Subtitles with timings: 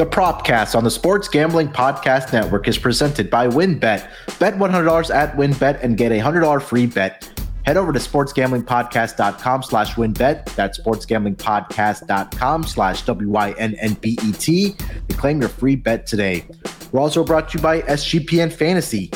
[0.00, 4.08] The Propcast on the Sports Gambling Podcast Network is presented by WynnBET.
[4.38, 7.30] Bet $100 at WynnBET and get a $100 free bet.
[7.66, 10.54] Head over to sportsgamblingpodcast.com slash wynnbet.
[10.54, 14.76] That's sportsgamblingpodcast.com slash W-Y-N-N-B-E-T
[15.08, 16.46] to claim your free bet today.
[16.92, 19.10] We're also brought to you by SGPN Fantasy.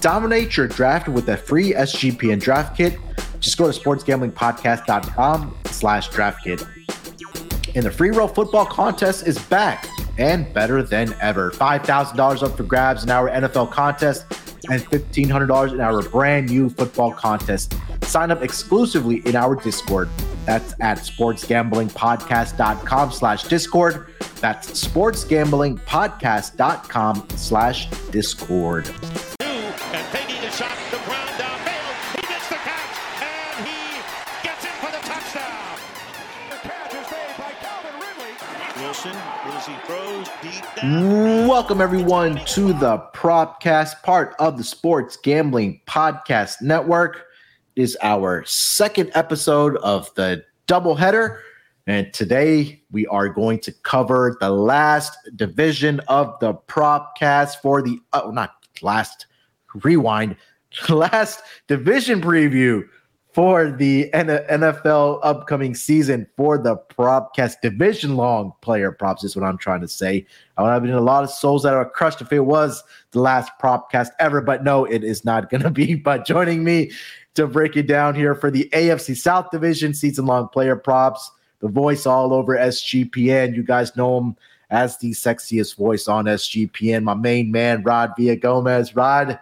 [0.00, 2.98] Dominate your draft with a free SGPN draft kit.
[3.38, 6.60] Just go to sportsgamblingpodcast.com slash draft kit.
[7.74, 9.88] And the free roll football contest is back
[10.18, 11.50] and better than ever.
[11.50, 14.24] $5,000 up for grabs in our NFL contest
[14.70, 17.74] and $1,500 in our brand new football contest.
[18.02, 20.08] Sign up exclusively in our Discord.
[20.46, 24.06] That's at sportsgamblingpodcast.com slash Discord.
[24.40, 28.90] That's sportsgamblingpodcast.com slash Discord.
[40.82, 47.24] Welcome, everyone, to the Propcast, part of the Sports Gambling Podcast Network.
[47.74, 51.40] It is our second episode of the doubleheader.
[51.86, 57.98] And today we are going to cover the last division of the Propcast for the,
[58.12, 58.50] oh, not
[58.82, 59.24] last,
[59.82, 60.36] rewind,
[60.90, 62.86] last division preview
[63.34, 69.58] for the NFL upcoming season for the Propcast division long player props is what I'm
[69.58, 70.24] trying to say.
[70.56, 73.18] I would have been a lot of souls that are crushed if it was the
[73.18, 75.96] last Propcast ever, but no, it is not going to be.
[75.96, 76.92] But joining me
[77.34, 81.68] to break it down here for the AFC South division season long player props, the
[81.68, 83.56] voice all over SGPN.
[83.56, 84.36] You guys know him
[84.70, 88.94] as the sexiest voice on SGPN, my main man, Rod Villagomez.
[88.94, 89.40] Rod,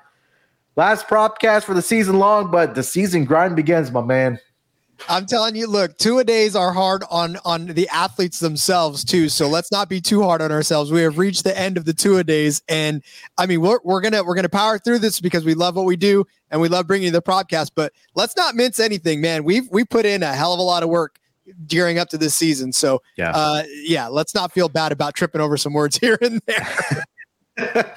[0.76, 4.38] last propcast for the season long, but the season grind begins, my man.
[5.08, 9.28] I'm telling you, look, two a days are hard on on the athletes themselves too.
[9.28, 10.92] So let's not be too hard on ourselves.
[10.92, 13.02] We have reached the end of the two a days, and
[13.36, 15.96] I mean we're we're gonna we're gonna power through this because we love what we
[15.96, 17.72] do and we love bringing you the podcast.
[17.74, 19.42] But let's not mince anything, man.
[19.42, 21.18] We've we put in a hell of a lot of work
[21.66, 22.72] gearing up to this season.
[22.72, 23.32] So Yeah.
[23.34, 27.96] uh, yeah, let's not feel bad about tripping over some words here and there.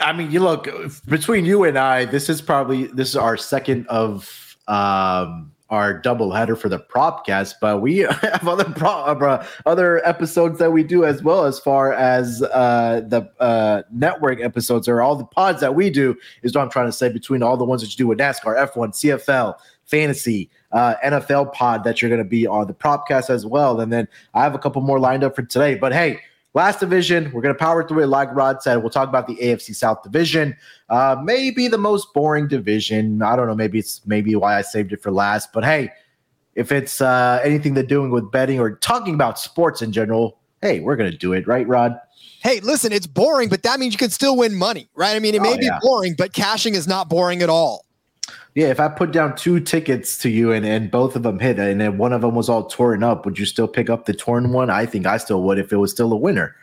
[0.00, 0.68] I mean, you look
[1.06, 2.04] between you and I.
[2.04, 7.54] This is probably this is our second of um, our double header for the propcast,
[7.60, 11.44] but we have other pro, uh, other episodes that we do as well.
[11.44, 16.16] As far as uh, the uh, network episodes or all the pods that we do
[16.42, 17.08] is what I'm trying to say.
[17.08, 19.54] Between all the ones that you do with NASCAR, F1, CFL,
[19.86, 23.90] fantasy, uh, NFL pod that you're going to be on the propcast as well, and
[23.90, 25.76] then I have a couple more lined up for today.
[25.76, 26.20] But hey.
[26.54, 28.06] Last division, we're going to power through it.
[28.06, 30.56] Like Rod said, we'll talk about the AFC South division.
[30.88, 33.22] Uh, maybe the most boring division.
[33.22, 33.54] I don't know.
[33.54, 35.52] Maybe it's maybe why I saved it for last.
[35.52, 35.90] But hey,
[36.54, 40.80] if it's uh, anything they're doing with betting or talking about sports in general, hey,
[40.80, 41.98] we're going to do it, right, Rod?
[42.40, 45.16] hey, listen, it's boring, but that means you can still win money, right?
[45.16, 47.84] I mean, it may Oh, be boring, but cashing is not boring at all.
[48.58, 51.60] Yeah, if I put down two tickets to you and, and both of them hit,
[51.60, 54.12] and then one of them was all torn up, would you still pick up the
[54.12, 54.68] torn one?
[54.68, 56.56] I think I still would if it was still a winner.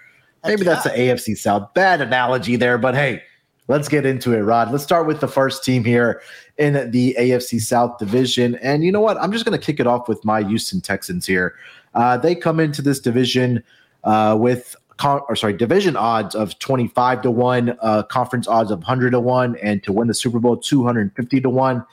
[0.45, 1.73] Maybe that's the AFC South.
[1.73, 3.23] Bad analogy there, but hey,
[3.69, 4.73] let's get into it, Rod.
[4.73, 6.21] Let's start with the first team here
[6.57, 8.55] in the AFC South division.
[8.55, 9.15] And you know what?
[9.15, 11.55] I'm just going to kick it off with my Houston Texans here.
[11.93, 13.63] Uh, they come into this division
[14.03, 18.79] uh, with con- or sorry, division odds of 25 to 1, uh, conference odds of
[18.79, 21.85] 100 to 1, and to win the Super Bowl 250 to 1.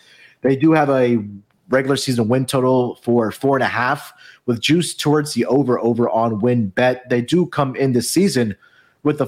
[0.43, 1.25] They do have a
[1.69, 4.13] regular season win total for four and a half
[4.47, 7.09] with juice towards the over over on WynnBET.
[7.09, 8.57] They do come in this season
[9.03, 9.27] with the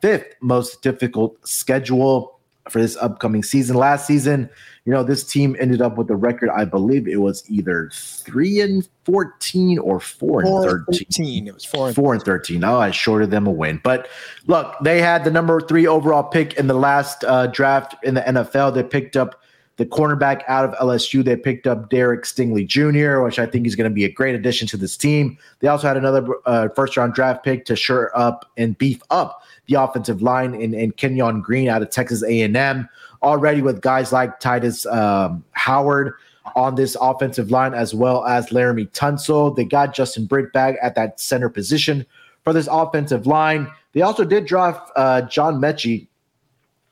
[0.00, 2.33] fifth most difficult schedule
[2.68, 3.76] for this upcoming season.
[3.76, 4.48] Last season,
[4.84, 8.60] you know, this team ended up with a record, I believe it was either three
[8.60, 11.48] and 14 or four and Four and 13 13.
[11.48, 12.64] It was four and four and 13.
[12.64, 13.80] Oh, I shorted them a win.
[13.82, 14.08] But
[14.46, 18.22] look, they had the number three overall pick in the last uh, draft in the
[18.22, 18.74] NFL.
[18.74, 19.40] They picked up
[19.76, 21.24] the cornerback out of LSU.
[21.24, 24.34] They picked up Derek Stingley Jr., which I think is going to be a great
[24.34, 25.36] addition to this team.
[25.60, 29.42] They also had another uh, first round draft pick to shore up and beef up
[29.66, 32.88] the offensive line in, in Kenyon Green out of Texas A&M.
[33.22, 36.14] Already with guys like Tytus um, Howard
[36.54, 39.56] on this offensive line, as well as Laremy Tunsil.
[39.56, 42.04] They got Justin Britt back at that center position
[42.44, 43.70] for this offensive line.
[43.92, 46.06] They also did draft uh, John Metchie,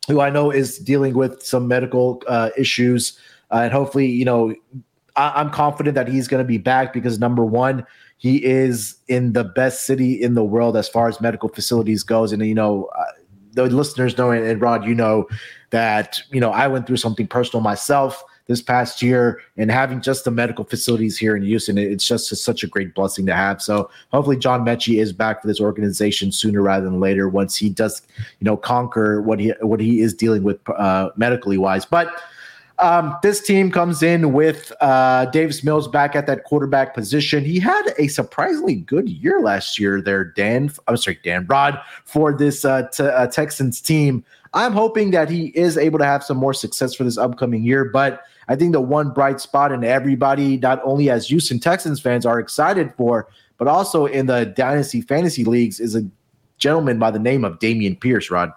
[0.09, 3.19] who I know is dealing with some medical uh, issues,
[3.51, 4.55] uh, and hopefully, you know,
[5.17, 7.87] I- I'm confident that he's going to be back because number one,
[8.23, 12.31] he is in the best city in the world as far as medical facilities goes,
[12.31, 13.05] and you know, uh,
[13.55, 15.27] the listeners know, and Rod, you know
[15.71, 20.25] that you know I went through something personal myself this past year and having just
[20.25, 23.61] the medical facilities here in Houston, it's just such a great blessing to have.
[23.61, 27.71] So hopefully John Metchie is back for this organization sooner rather than later once he
[27.71, 31.85] does, you know, conquer what he what he is dealing with uh, medically wise.
[31.85, 32.09] But
[32.83, 37.45] um, this team comes in with uh, Davis Mills back at that quarterback position.
[37.45, 40.71] He had a surprisingly good year last year there, Dan.
[40.89, 44.25] I'm sorry, Dan Rod, for this uh, t- uh, Texans team.
[44.53, 47.85] I'm hoping that he is able to have some more success for this upcoming year.
[47.85, 52.27] But I think the one bright spot and everybody, not only as Houston Texans fans,
[52.27, 56.05] are excited for, but also in the Dynasty Fantasy Leagues, is a
[56.59, 58.53] gentleman by the name of Dameon Pierce, Rod.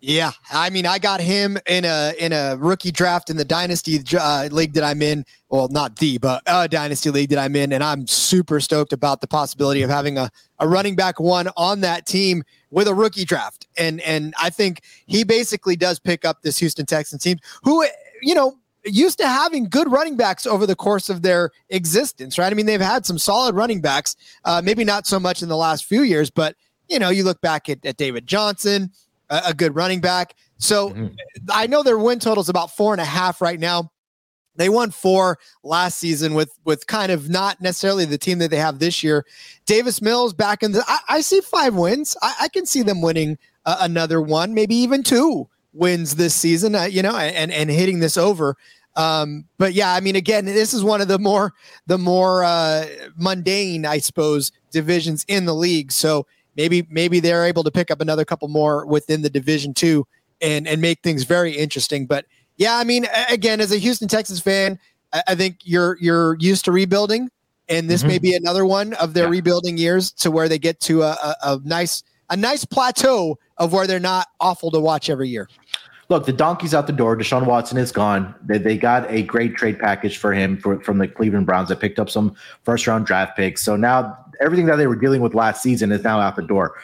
[0.00, 4.00] Yeah, I mean, I got him in a in a rookie draft in the dynasty
[4.16, 5.24] uh, league that I'm in.
[5.48, 9.20] Well, not the, but a dynasty league that I'm in, and I'm super stoked about
[9.20, 10.30] the possibility of having a,
[10.60, 13.66] a running back one on that team with a rookie draft.
[13.76, 17.84] And and I think he basically does pick up this Houston Texans team, who
[18.22, 22.52] you know used to having good running backs over the course of their existence, right?
[22.52, 24.14] I mean, they've had some solid running backs,
[24.44, 26.54] uh, maybe not so much in the last few years, but
[26.88, 28.92] you know, you look back at, at David Johnson
[29.30, 30.34] a, a good running back.
[30.58, 31.06] So mm-hmm.
[31.50, 33.90] I know their win total is about four and a half right now.
[34.56, 38.56] They won four last season with with kind of not necessarily the team that they
[38.56, 39.24] have this year.
[39.66, 40.82] Davis Mills back in the.
[40.88, 42.16] I, I see five wins.
[42.22, 46.74] I, I, can see them winning uh, another one, maybe even two wins this season.
[46.74, 48.56] Uh, you know, and and hitting this over.
[48.96, 51.54] Um, but yeah, I mean, again, this is one of the more
[51.86, 52.84] the more uh,
[53.16, 55.92] mundane, I suppose, divisions in the league.
[55.92, 56.26] So
[56.58, 60.06] maybe maybe they're able to pick up another couple more within the division two
[60.42, 62.04] and and make things very interesting.
[62.04, 62.26] But
[62.58, 64.78] yeah, I mean, again, as a Houston Texas fan,
[65.14, 67.30] I, I think you're you're used to rebuilding,
[67.68, 68.08] and this mm-hmm.
[68.08, 69.30] may be another one of their yeah.
[69.30, 73.72] rebuilding years to where they get to a, a, a nice a nice plateau of
[73.72, 75.48] where they're not awful to watch every year
[76.08, 77.16] look, the donkey's out the door.
[77.16, 78.34] Deshaun Watson is gone.
[78.42, 81.68] They, they got a great trade package for him for, from the Cleveland Browns.
[81.68, 83.62] They picked up some first round draft picks.
[83.62, 86.74] So now everything that they were dealing with last season is now out the door.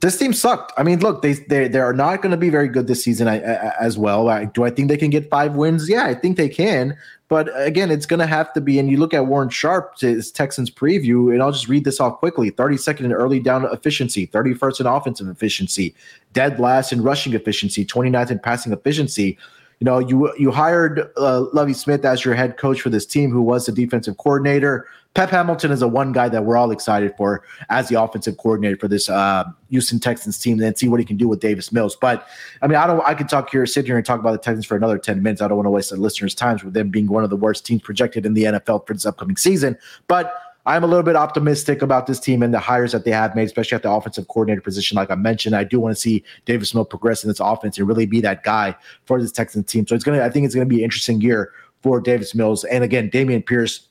[0.00, 0.72] This team sucked.
[0.78, 3.28] I mean, look, they they they are not going to be very good this season
[3.28, 4.24] as well.
[4.54, 5.90] Do I think they can get five wins?
[5.90, 6.96] Yeah, I think they can.
[7.28, 8.78] But again, it's going to have to be.
[8.78, 12.50] And you look at Warren Sharp's Texans preview, and I'll just read this off quickly:
[12.50, 15.94] 32nd in early down efficiency, 31st in offensive efficiency,
[16.32, 19.36] dead last in rushing efficiency, 29th in passing efficiency
[19.80, 23.30] you know, you you hired uh, Lovie Smith as your head coach for this team,
[23.30, 24.86] who was the defensive coordinator.
[25.14, 28.76] Pep Hamilton is the one guy that we're all excited for as the offensive coordinator
[28.76, 31.96] for this uh, Houston Texans team, and see what he can do with Davis Mills.
[31.96, 32.28] But
[32.60, 33.00] I mean, I don't.
[33.06, 35.40] I could talk here, sit here, and talk about the Texans for another ten minutes.
[35.40, 37.64] I don't want to waste the listeners' time with them being one of the worst
[37.64, 39.78] teams projected in the NFL for this upcoming season.
[40.08, 43.34] But I'm a little bit optimistic about this team and the hires that they have
[43.34, 44.96] made, especially at the offensive coordinator position.
[44.96, 47.88] Like I mentioned, I do want to see Davis Mills progress in this offense and
[47.88, 49.86] really be that guy for this Texans team.
[49.86, 51.52] So it's gonna, I think it's gonna be an interesting year
[51.82, 52.64] for Davis Mills.
[52.64, 53.86] And again, Dameon Pierce,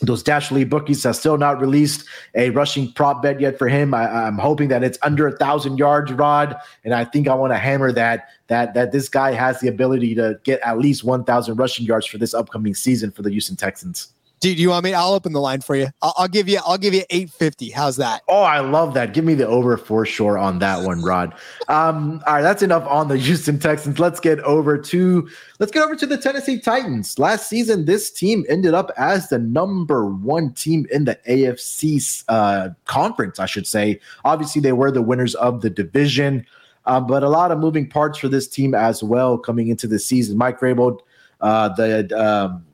[0.00, 3.94] those Dash League bookies have still not released a rushing prop bet yet for him.
[3.94, 7.52] I, am hoping that it's under a thousand yards, Rod, and I think I want
[7.52, 11.24] to hammer that that that this guy has the ability to get at least one
[11.24, 14.12] thousand rushing yards for this upcoming season for the Houston Texans.
[14.40, 14.94] Do you want me?
[14.94, 15.88] I'll open the line for you.
[16.00, 16.60] I'll, I'll, give you.
[16.64, 17.70] I'll give you eight fifty.
[17.70, 18.22] How's that?
[18.28, 19.12] Oh, I love that.
[19.12, 21.34] Give me the over for sure on that one, Rod.
[21.68, 23.98] Um, all right, that's enough on the Houston Texans.
[23.98, 27.18] Let's get over to let's get over to the Tennessee Titans.
[27.18, 32.70] Last season, this team ended up as the number one team in the AFC uh,
[32.84, 33.40] conference.
[33.40, 34.00] I should say.
[34.24, 36.46] Obviously, they were the winners of the division.
[36.86, 39.98] Um, but a lot of moving parts for this team as well coming into the
[39.98, 40.38] season.
[40.38, 40.98] Mike Vrabel,
[41.42, 42.64] uh, the um,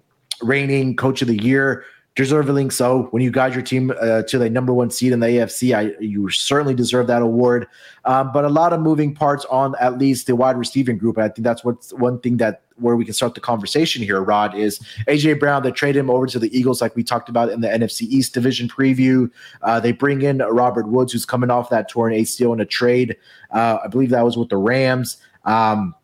[0.43, 3.05] reigning coach of the year, deserving so.
[3.11, 5.95] When you guide your team uh, to the number one seed in the AFC, I,
[6.01, 7.67] you certainly deserve that award.
[8.05, 11.17] Um, but a lot of moving parts on at least the wide receiving group.
[11.17, 14.21] And I think that's what's one thing that where we can start the conversation here,
[14.21, 15.63] Rod, is AJ Brown.
[15.63, 18.35] They trade him over to the Eagles, like we talked about in the NFC East
[18.35, 19.31] division preview.
[19.63, 23.17] Uh, they bring in Robert Woods, who's coming off that torn ACL in a trade.
[23.53, 25.19] Uh, I believe that was with the Rams.
[25.45, 25.95] Um,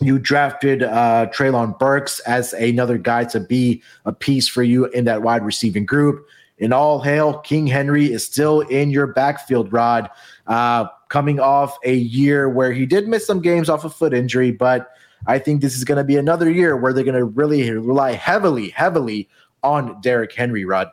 [0.00, 5.04] you drafted uh, Treylon Burks as another guy to be a piece for you in
[5.04, 6.26] that wide receiving group.
[6.58, 10.10] In all hail, King Henry is still in your backfield, Rod,
[10.46, 14.50] uh, coming off a year where he did miss some games off a foot injury,
[14.50, 14.90] but
[15.26, 18.12] I think this is going to be another year where they're going to really rely
[18.12, 19.28] heavily, heavily
[19.62, 20.90] on Derrick Henry, Rod.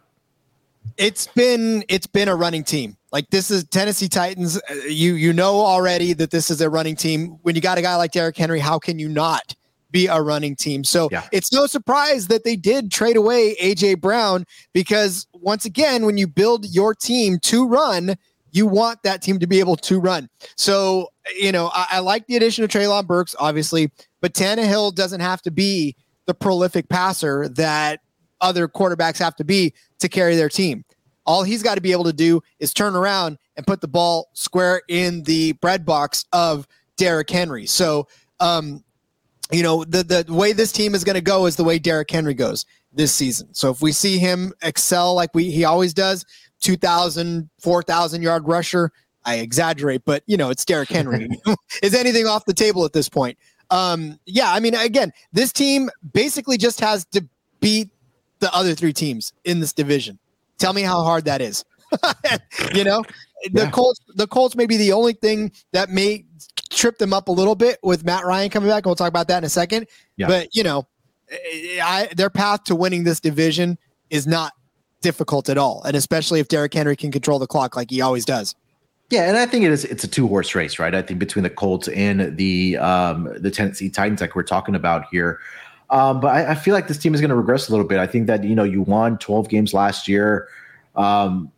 [0.98, 2.97] It's been it's been a running team.
[3.12, 4.58] Like this is Tennessee Titans.
[4.70, 7.38] Uh, you you know already that this is a running team.
[7.44, 9.56] When you got a guy like Derrick Henry, how can you not
[9.92, 10.84] be a running team?
[10.84, 11.28] So yeah.
[11.32, 16.28] it's no surprise that they did trade away AJ Brown because once again, when you
[16.28, 18.16] build your team to run,
[18.52, 20.30] you want that team to be able to run.
[20.56, 23.90] So you know I, I like the addition of Treylon Burks, obviously,
[24.22, 25.96] but Tannehill doesn't have to be
[26.26, 28.02] the prolific passer that
[28.42, 30.84] other quarterbacks have to be to carry their team.
[31.28, 34.30] All he's got to be able to do is turn around and put the ball
[34.34, 37.68] square in the bread box of Derrick Henry.
[37.68, 38.08] So,
[38.40, 38.84] um,
[39.52, 42.10] you know, the the way this team is going to go is the way Derrick
[42.10, 43.54] Henry goes this season.
[43.54, 46.26] So if we see him excel like we he always does,
[46.62, 48.92] 2,000, 4,000 yard rusher,
[49.26, 51.30] I exaggerate, but you know, it's Derrick Henry.
[51.84, 53.38] is anything off the table at this point?
[53.70, 57.28] Um, yeah, I mean, again, this team basically just has to
[57.60, 57.90] beat
[58.40, 60.20] the other three teams in this division.
[60.60, 61.64] Tell me how hard that is.
[62.74, 63.04] you know,
[63.52, 63.72] the yeah.
[63.72, 66.26] Colts, the Colts may be the only thing that may
[66.70, 68.86] trip them up a little bit with Matt Ryan coming back.
[68.86, 69.88] We'll talk about that in a second.
[70.18, 70.28] Yeah.
[70.28, 70.88] But you know,
[71.32, 73.78] I, their path to winning this division
[74.10, 74.54] is not
[75.02, 78.26] difficult at all, and especially if Derrick Henry can control the clock like he always
[78.26, 78.56] does.
[79.10, 79.86] Yeah, and I think it is.
[79.86, 80.94] It's a two horse race, right?
[80.94, 85.06] I think between the Colts and the um, the Tennessee Titans, like we're talking about
[85.12, 85.40] here.
[85.90, 87.98] Um, but I, I, feel like this team is going to regress a little bit.
[87.98, 90.50] I think that you know you won 12 games last year.
[90.96, 91.52] Um,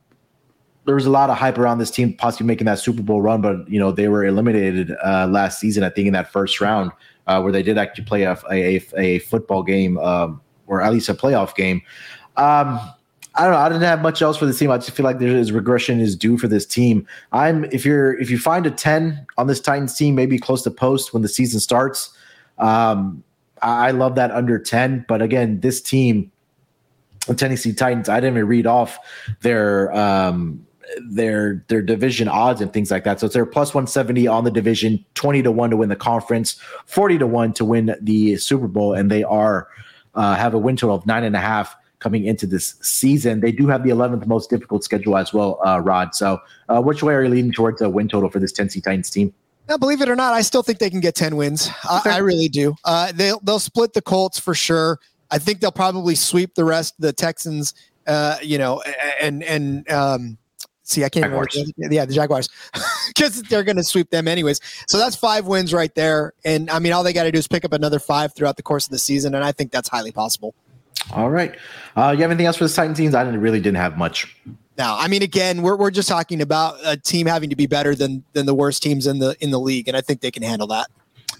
[0.85, 3.41] there was a lot of hype around this team possibly making that Super Bowl run,
[3.41, 5.83] but you know they were eliminated uh, last season.
[5.83, 6.91] I think in that first round
[7.27, 11.09] uh, where they did actually play a a, a football game um, or at least
[11.09, 11.81] a playoff game.
[12.37, 12.79] Um,
[13.35, 13.59] I don't know.
[13.59, 14.71] I didn't have much else for this team.
[14.71, 17.07] I just feel like there's regression is due for this team.
[17.31, 20.71] I'm if you're if you find a 10 on this Titans team, maybe close to
[20.71, 22.11] post when the season starts.
[22.57, 23.23] Um,
[23.61, 25.05] I love that under 10.
[25.07, 26.31] But again, this team,
[27.27, 28.97] the Tennessee Titans, I didn't even read off
[29.41, 30.65] their um,
[31.09, 33.19] their their division odds and things like that.
[33.19, 36.59] So it's their plus 170 on the division, 20 to 1 to win the conference,
[36.85, 39.67] 40 to 1 to win the Super Bowl, and they are
[40.15, 43.41] uh, have a win total of nine and a half coming into this season.
[43.41, 46.15] They do have the 11th most difficult schedule as well, uh, Rod.
[46.15, 46.39] So,
[46.69, 49.33] uh, which way are you leaning towards a win total for this Tennessee Titans team?
[49.69, 51.69] Now, believe it or not, I still think they can get 10 wins.
[51.83, 52.75] I, I really do.
[52.83, 54.99] Uh, they'll, they'll split the Colts for sure.
[55.29, 57.75] I think they'll probably sweep the rest of the Texans,
[58.07, 58.81] uh, you know,
[59.21, 60.39] and, and, um,
[60.81, 61.55] see, I can't Jaguars.
[61.55, 61.93] remember.
[61.93, 62.49] Yeah, the Jaguars,
[63.09, 64.59] because they're going to sweep them anyways.
[64.87, 66.33] So that's five wins right there.
[66.43, 68.63] And I mean, all they got to do is pick up another five throughout the
[68.63, 69.35] course of the season.
[69.35, 70.55] And I think that's highly possible.
[71.13, 71.55] All right.
[71.95, 73.13] Uh, you have anything else for the Titan teams?
[73.13, 74.35] I didn't, really didn't have much.
[74.79, 77.93] No, I mean, again, we're, we're just talking about a team having to be better
[77.93, 80.41] than than the worst teams in the in the league, and I think they can
[80.41, 80.87] handle that.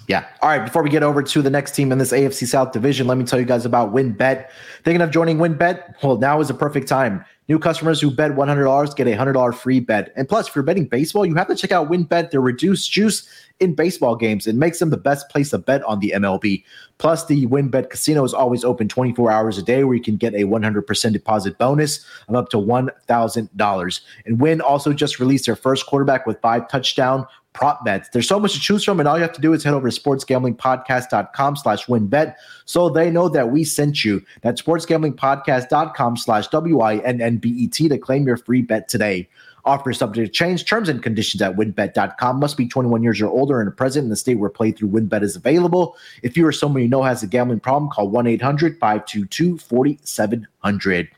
[0.10, 0.26] Yeah.
[0.42, 0.66] All right.
[0.66, 3.24] Before we get over to the next team in this AFC South division, let me
[3.24, 4.50] tell you guys about WynnBET.
[4.84, 6.04] Thinking of joining WynnBET?
[6.04, 7.24] Well, now is the perfect time.
[7.50, 10.14] New customers who bet $100 get a $100 free bet.
[10.16, 12.30] And plus, if you're betting baseball, you have to check out WynnBET.
[12.30, 13.28] Their reduced juice
[13.60, 14.46] in baseball games.
[14.46, 16.64] It makes them the best place to bet on the MLB.
[17.00, 20.36] Plus, the WynnBET Casino is always open 24 hours a day where you can get
[20.36, 24.02] a 100% deposit bonus of up to $1,000.
[24.28, 28.10] And Wynn also just released their first quarterback with five touchdown prop bets.
[28.10, 29.90] There's so much to choose from, and all you have to do is head over
[29.90, 34.22] to sportsgamblingpodcast.com slash wynnbet so they know that we sent you.
[34.42, 39.28] That's sportsgamblingpodcast.com slash W-I-N-N-B-E-T to claim your free bet today.
[39.66, 40.66] Offer subject to change.
[40.66, 42.40] Terms and conditions at wynnbet.com.
[42.40, 45.36] Must be 21 years or older and present in the state where playthrough WynnBET is
[45.36, 45.98] available.
[46.24, 51.10] If you or someone you know has a gambling problem, call 1 800 522 4700.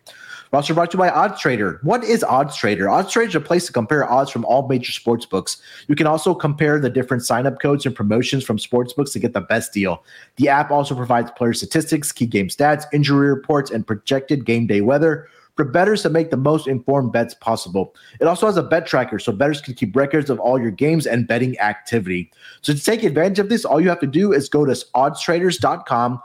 [0.54, 1.80] Also brought to you by Odds Trader.
[1.82, 2.90] What is Odds Trader?
[2.90, 5.62] Odds Trader is a place to compare odds from all major sports books.
[5.88, 9.34] You can also compare the different sign-up codes and promotions from sports books to get
[9.34, 10.04] the best deal.
[10.36, 14.82] The app also provides player statistics, key game stats, injury reports, and projected game day
[14.82, 17.96] weather for bettors to make the most informed bets possible.
[18.20, 21.06] It also has a bet tracker so bettors can keep records of all your games
[21.06, 22.32] and betting activity.
[22.62, 26.22] So to take advantage of this, all you have to do is go to oddstraders.com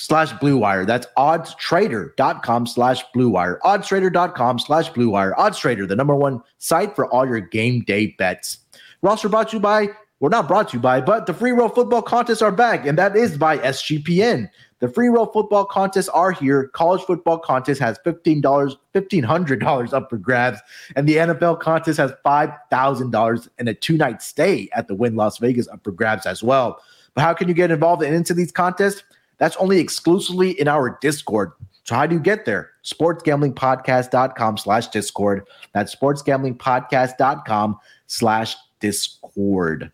[0.00, 0.84] slash blue wire.
[0.84, 3.60] That's oddstrader.com slash blue wire.
[3.64, 5.34] Oddstrader.com slash blue wire.
[5.38, 8.58] Oddstrader, the number one site for all your game day bets.
[9.02, 9.88] Also brought to you by,
[10.20, 12.98] we're not brought to you by, but the free roll football contests are back, and
[12.98, 14.50] that is by SGPN.
[14.80, 16.68] The free roll football contests are here.
[16.68, 20.60] College football contest has $15, $1,500 up for grabs,
[20.96, 25.38] and the NFL contest has $5,000 and a two night stay at the Wynn Las
[25.38, 26.82] Vegas up for grabs as well.
[27.14, 29.02] But how can you get involved into these contests?
[29.40, 31.52] That's only exclusively in our Discord.
[31.84, 32.70] So how do you get there?
[32.84, 35.48] Sportsgamblingpodcast.com slash Discord.
[35.72, 39.90] That's sportsgamblingpodcast.com slash Discord.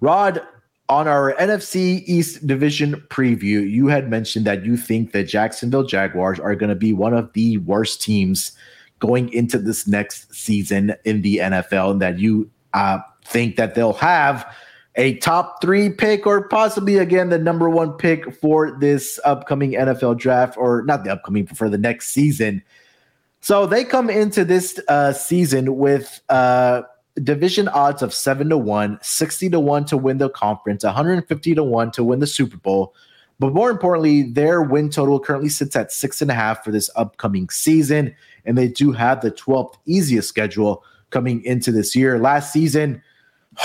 [0.00, 0.42] Rod,
[0.90, 6.38] on our NFC East division preview, you had mentioned that you think the Jacksonville Jaguars
[6.38, 8.52] are going to be one of the worst teams
[8.98, 13.92] going into this next season in the NFL, and that you uh, think that they'll
[13.94, 14.46] have
[14.98, 20.18] a top three pick or possibly again the number one pick for this upcoming NFL
[20.18, 22.62] draft, or not the upcoming, for the next season.
[23.40, 26.82] So they come into this uh, season with uh,
[27.22, 31.62] division odds of 7 to 1, 60 to 1 to win the conference, 150 to
[31.64, 32.92] 1 to win the Super Bowl.
[33.38, 36.90] But more importantly, their win total currently sits at six and a half for this
[36.96, 38.16] upcoming season.
[38.44, 42.18] And they do have the 12th easiest schedule coming into this year.
[42.18, 43.00] Last season,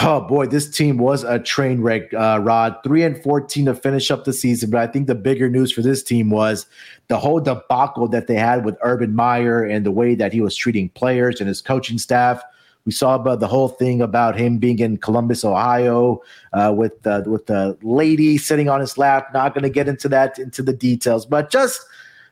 [0.02, 2.78] oh boy, this team was a train wreck, uh, Rod.
[2.84, 4.70] Three and 14 to finish up the season.
[4.70, 6.66] But I think the bigger news for this team was
[7.08, 10.56] the whole debacle that they had with Urban Meyer and the way that he was
[10.56, 12.42] treating players and his coaching staff.
[12.86, 16.22] We saw about the whole thing about him being in Columbus, Ohio,
[16.52, 19.30] uh, with the with the lady sitting on his lap.
[19.34, 21.80] Not going to get into that into the details, but just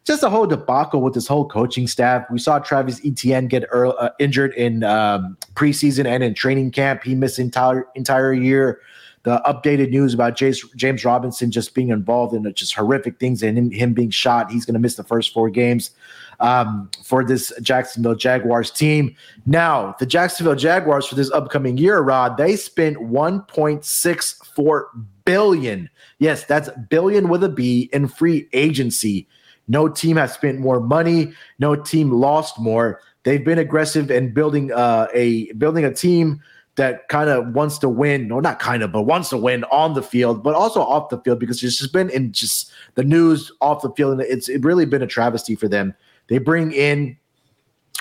[0.03, 2.25] just a whole debacle with this whole coaching staff.
[2.31, 7.03] We saw Travis Etienne get early, uh, injured in um, preseason and in training camp.
[7.03, 8.81] He missed entire entire year.
[9.23, 13.55] The updated news about James, James Robinson just being involved in just horrific things and
[13.55, 14.49] him, him being shot.
[14.49, 15.91] He's going to miss the first four games
[16.39, 19.15] um, for this Jacksonville Jaguars team.
[19.45, 24.83] Now, the Jacksonville Jaguars for this upcoming year, Rod, they spent 1.64
[25.23, 25.87] billion.
[26.17, 29.27] Yes, that's billion with a B in free agency
[29.67, 31.33] no team has spent more money.
[31.59, 33.01] No team lost more.
[33.23, 36.41] They've been aggressive in building uh, a building a team
[36.75, 39.93] that kind of wants to win, or not kind of, but wants to win on
[39.93, 43.51] the field, but also off the field because it's just been in just the news
[43.61, 45.93] off the field, and it's it really been a travesty for them.
[46.27, 47.17] They bring in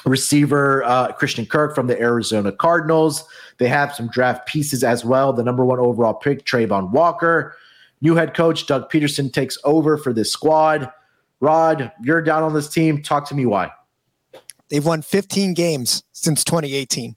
[0.05, 3.25] receiver uh, Christian Kirk from the Arizona Cardinals.
[3.59, 5.33] They have some draft pieces as well.
[5.33, 7.55] The number one overall pick, Travon Walker.
[8.01, 10.91] New head coach Doug Pederson takes over for this squad.
[11.41, 13.03] Rod, you're down on this team.
[13.03, 13.71] Talk to me why.
[14.69, 17.17] They've won 15 games since 2018.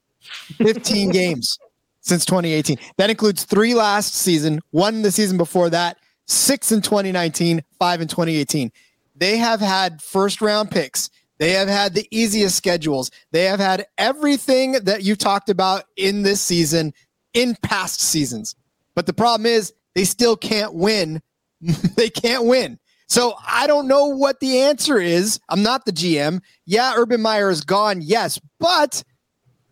[0.58, 1.60] 15 games
[2.02, 2.78] since 2018.
[2.98, 8.08] That includes three last season, one the season before that, six in 2019, five in
[8.08, 8.72] 2018.
[9.16, 11.10] They have had first round picks.
[11.38, 13.12] They have had the easiest schedules.
[13.32, 16.94] They have had everything that you talked about in this season
[17.34, 18.56] in past seasons.
[18.96, 21.22] But the problem is they still can't win.
[21.62, 22.80] they can't win.
[23.08, 25.40] So I don't know what the answer is.
[25.50, 26.42] I'm not the GM.
[26.66, 28.02] Yeah, Urban Meyer is gone.
[28.02, 29.04] Yes, but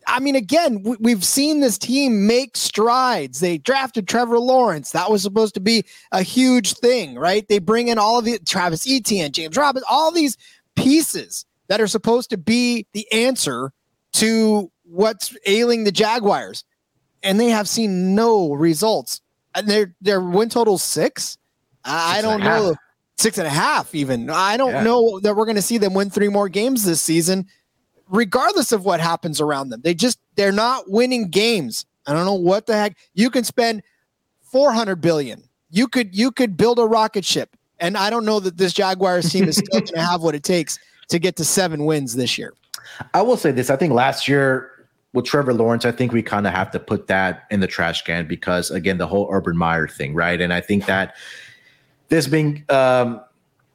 [0.07, 3.39] I mean, again, we've seen this team make strides.
[3.39, 4.91] They drafted Trevor Lawrence.
[4.91, 7.47] That was supposed to be a huge thing, right?
[7.47, 10.37] They bring in all of the Travis Etienne, James Robinson, all these
[10.75, 13.71] pieces that are supposed to be the answer
[14.13, 16.65] to what's ailing the Jaguars,
[17.23, 19.21] and they have seen no results.
[19.53, 21.37] And their their win total six.
[21.83, 22.75] I don't know
[23.21, 24.29] six and a half, even.
[24.29, 24.83] I don't yeah.
[24.83, 27.47] know that we're going to see them win three more games this season,
[28.09, 29.81] regardless of what happens around them.
[29.83, 31.85] They just, they're not winning games.
[32.07, 32.97] I don't know what the heck.
[33.13, 33.83] You can spend
[34.41, 35.43] 400 billion.
[35.69, 37.55] You could, you could build a rocket ship.
[37.79, 40.43] And I don't know that this Jaguars team is still going to have what it
[40.43, 40.77] takes
[41.09, 42.53] to get to seven wins this year.
[43.13, 43.69] I will say this.
[43.69, 47.07] I think last year with Trevor Lawrence, I think we kind of have to put
[47.07, 50.39] that in the trash can because, again, the whole Urban Meyer thing, right?
[50.39, 51.15] And I think that
[52.11, 53.21] this being um,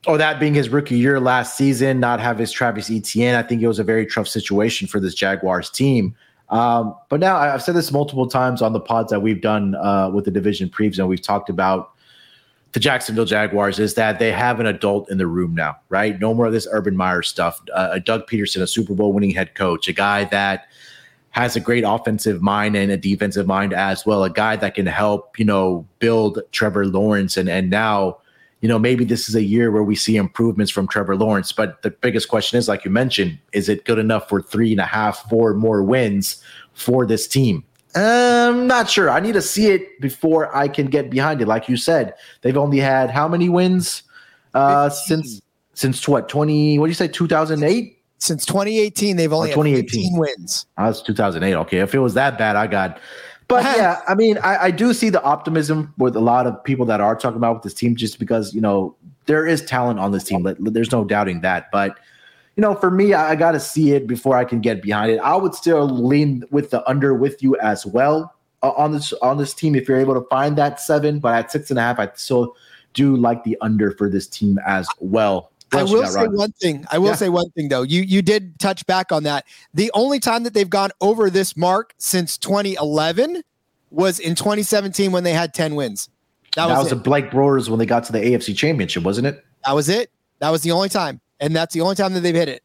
[0.06, 3.62] or that being his rookie year last season, not have his Travis Etienne, I think
[3.62, 6.14] it was a very tough situation for this Jaguars team.
[6.50, 10.10] Um, but now I've said this multiple times on the pods that we've done uh,
[10.10, 11.90] with the division previews, and we've talked about
[12.72, 16.20] the Jacksonville Jaguars is that they have an adult in the room now, right?
[16.20, 17.60] No more of this Urban Meyer stuff.
[17.72, 20.68] Uh, Doug Pederson, a Super Bowl winning head coach, a guy that
[21.30, 24.86] has a great offensive mind and a defensive mind as well, a guy that can
[24.86, 28.18] help, you know, build Trevor Lawrence and and now
[28.60, 31.52] you know, maybe this is a year where we see improvements from Trevor Lawrence.
[31.52, 34.80] But the biggest question is, like you mentioned, is it good enough for three and
[34.80, 36.42] a half, four more wins
[36.72, 37.64] for this team?
[37.94, 39.10] I'm not sure.
[39.10, 41.48] I need to see it before I can get behind it.
[41.48, 44.02] Like you said, they've only had how many wins
[44.54, 45.40] uh, since
[45.72, 46.78] since what twenty?
[46.78, 47.08] What do you say?
[47.08, 47.94] Two thousand eight.
[48.18, 50.64] Since 2018, they've only oh, 2018 wins.
[50.78, 51.54] Oh, that's 2008.
[51.54, 52.98] Okay, if it was that bad, I got
[53.48, 56.84] but yeah, I mean, I, I, do see the optimism with a lot of people
[56.86, 60.10] that are talking about with this team, just because you know there is talent on
[60.12, 60.46] this team.
[60.58, 61.70] There's no doubting that.
[61.70, 61.98] But
[62.56, 65.12] you know, for me, I, I got to see it before I can get behind
[65.12, 65.18] it.
[65.18, 69.38] I would still lean with the under with you as well uh, on this on
[69.38, 71.20] this team if you're able to find that seven.
[71.20, 72.56] But at six and a half, I still
[72.94, 75.52] do like the under for this team as well.
[75.72, 76.84] I will say one thing.
[76.90, 77.14] I will yeah.
[77.14, 77.82] say one thing though.
[77.82, 79.44] You you did touch back on that.
[79.74, 83.42] The only time that they've gone over this mark since 2011
[83.90, 86.08] was in 2017 when they had 10 wins.
[86.54, 89.44] That, that was, the Blake Bortles when they got to the AFC Championship, wasn't it?
[89.64, 90.10] That was it.
[90.38, 92.62] That was the only time, and that's the only time that they've hit it.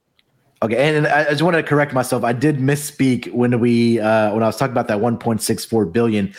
[0.63, 2.23] Okay, and I just wanted to correct myself.
[2.23, 6.33] I did misspeak when we uh, when I was talking about that 1.64 billion.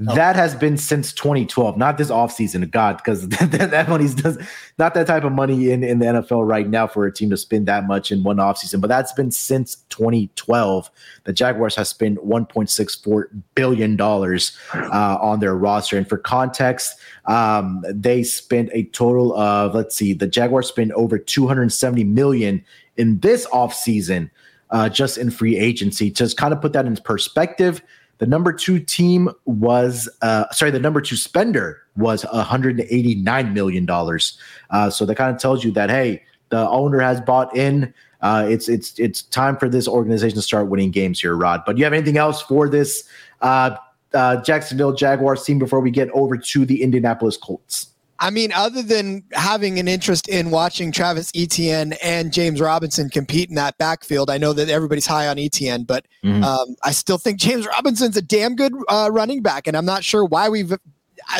[0.00, 2.70] That has been since 2012, not this offseason.
[2.70, 4.38] God, because that, that money's does
[4.78, 7.36] not that type of money in, in the NFL right now for a team to
[7.36, 8.80] spend that much in one offseason.
[8.80, 10.88] But that's been since 2012.
[11.24, 13.24] The Jaguars have spent 1.64
[13.56, 15.98] billion dollars uh, on their roster.
[15.98, 21.18] And for context, um, they spent a total of let's see, the Jaguars spent over
[21.18, 22.64] 270 million
[22.96, 24.30] in this offseason
[24.70, 26.08] uh, just in free agency.
[26.08, 27.82] Just kind of put that in perspective
[28.18, 34.38] the number two team was, uh, sorry, the number two spender was 189 million dollars.
[34.70, 37.92] Uh, so that kind of tells you that hey, the owner has bought in.
[38.20, 41.62] Uh, it's it's it's time for this organization to start winning games here, Rod.
[41.64, 43.04] But do you have anything else for this
[43.42, 43.76] uh,
[44.12, 47.90] uh, Jacksonville Jaguars team before we get over to the Indianapolis Colts?
[48.20, 53.48] I mean, other than having an interest in watching Travis Etienne and James robinson compete
[53.48, 56.42] in that backfield, I know that everybody's high on Etienne, but mm-hmm.
[56.42, 60.02] um, I still think James Robinson's a damn good uh, running back, and I'm not
[60.02, 60.76] sure why we've uh,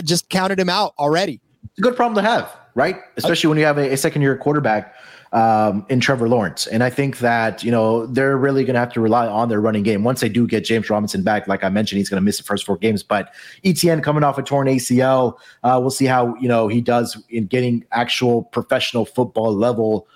[0.05, 1.41] just counted him out already.
[1.65, 2.97] It's a good problem to have, right?
[3.17, 4.95] Especially when you have a, a second year quarterback
[5.33, 6.67] um, in Trevor Lawrence.
[6.67, 9.61] And I think that, you know, they're really going to have to rely on their
[9.61, 10.05] running game.
[10.05, 12.45] Once they do get James Robinson back, like I mentioned, he's going to miss the
[12.45, 13.03] first four games.
[13.03, 17.23] But Etienne coming off a torn ACL, uh, we'll see how, you know, he does
[17.29, 20.09] in getting actual professional football level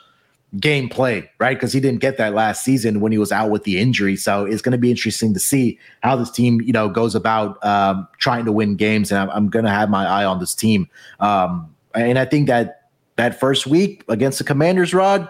[0.57, 1.57] gameplay, right?
[1.57, 4.17] Because he didn't get that last season when he was out with the injury.
[4.17, 7.63] So it's going to be interesting to see how this team, you know, goes about
[7.65, 9.11] um, trying to win games.
[9.11, 10.89] And I'm, I'm going to have my eye on this team.
[11.21, 12.82] Um, and I think that
[13.17, 15.29] that first week against the Commanders, Rod,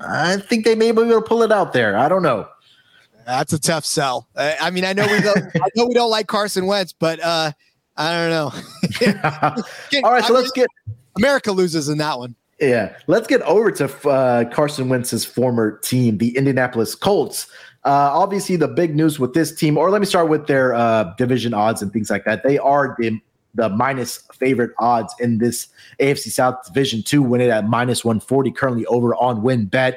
[0.00, 1.96] I think they may be able to pull it out there.
[1.96, 2.48] I don't know.
[3.26, 4.28] That's a tough sell.
[4.36, 7.52] I mean, I know we don't, I know we don't like Carson Wentz, but uh,
[7.96, 8.52] I don't know.
[10.02, 10.68] All right, so I let's mean, get
[11.16, 12.34] America loses in that one.
[12.60, 17.46] Yeah, let's get over to uh, Carson Wentz's former team, the Indianapolis Colts.
[17.84, 21.14] Uh, obviously, the big news with this team, or let me start with their uh,
[21.16, 22.42] division odds and things like that.
[22.42, 23.18] They are the
[23.54, 28.50] the minus favorite odds in this AFC South Division 2, win it at minus 140,
[28.52, 29.96] currently over on WynnBET.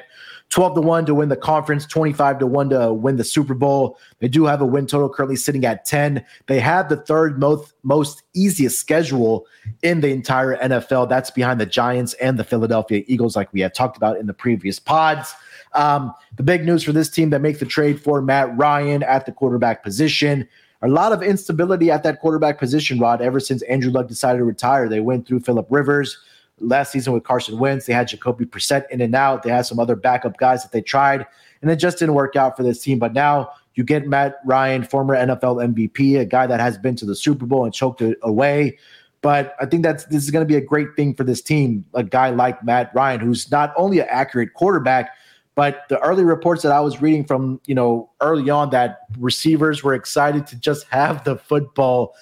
[0.50, 3.98] 12 to 1 to win the conference, 25 to 1 to win the Super Bowl.
[4.20, 6.24] They do have a win total currently sitting at 10.
[6.46, 9.46] They have the third most most easiest schedule
[9.82, 11.08] in the entire NFL.
[11.08, 14.34] That's behind the Giants and the Philadelphia Eagles, like we had talked about in the
[14.34, 15.34] previous pods.
[15.72, 19.26] Um, the big news for this team that make the trade for Matt Ryan at
[19.26, 20.48] the quarterback position
[20.84, 24.44] a lot of instability at that quarterback position, Rod, ever since Andrew Luck decided to
[24.44, 24.86] retire.
[24.86, 26.18] They went through Philip Rivers
[26.60, 27.86] last season with Carson Wentz.
[27.86, 29.42] They had Jacoby Brissett in and out.
[29.42, 31.26] They had some other backup guys that they tried,
[31.62, 32.98] and it just didn't work out for this team.
[32.98, 37.06] But now you get Matt Ryan, former NFL MVP, a guy that has been to
[37.06, 38.78] the Super Bowl and choked it away.
[39.22, 41.86] But I think that's this is going to be a great thing for this team.
[41.94, 45.16] A guy like Matt Ryan, who's not only an accurate quarterback,
[45.54, 49.82] but the early reports that I was reading from, you know, early on that receivers
[49.82, 52.14] were excited to just have the football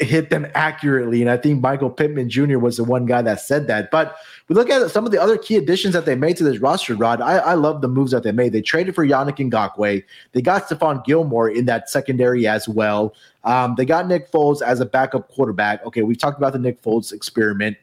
[0.00, 1.20] hit them accurately.
[1.20, 2.58] And I think Michael Pittman Jr.
[2.58, 3.90] was the one guy that said that.
[3.90, 4.16] But
[4.48, 6.94] we look at some of the other key additions that they made to this roster,
[6.94, 7.20] Rod.
[7.20, 8.52] I, I love the moves that they made.
[8.52, 10.02] They traded for Yannick Ngakoue.
[10.32, 13.14] They got Stephon Gilmore in that secondary as well.
[13.44, 15.84] Um, they got Nick Foles as a backup quarterback.
[15.84, 17.76] Okay, we've talked about the Nick Foles experiment.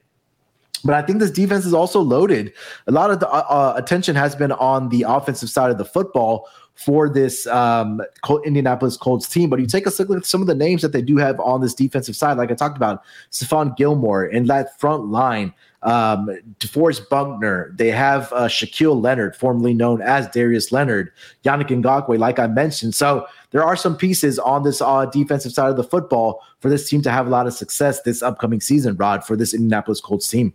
[0.83, 2.53] But I think this defense is also loaded.
[2.87, 5.85] A lot of the uh, uh, attention has been on the offensive side of the
[5.85, 8.01] football for this um,
[8.45, 9.49] Indianapolis Colts team.
[9.49, 11.59] But you take a look at some of the names that they do have on
[11.59, 17.09] this defensive side, like I talked about, Stephon Gilmore and that front line, um, DeForest
[17.09, 17.73] Buckner.
[17.75, 21.11] They have uh, Shaquille Leonard, formerly known as Darius Leonard,
[21.43, 22.93] Yannick Ngakoue, like I mentioned.
[22.93, 26.87] So there are some pieces on this uh, defensive side of the football for this
[26.87, 30.27] team to have a lot of success this upcoming season, Rod, for this Indianapolis Colts
[30.27, 30.53] team.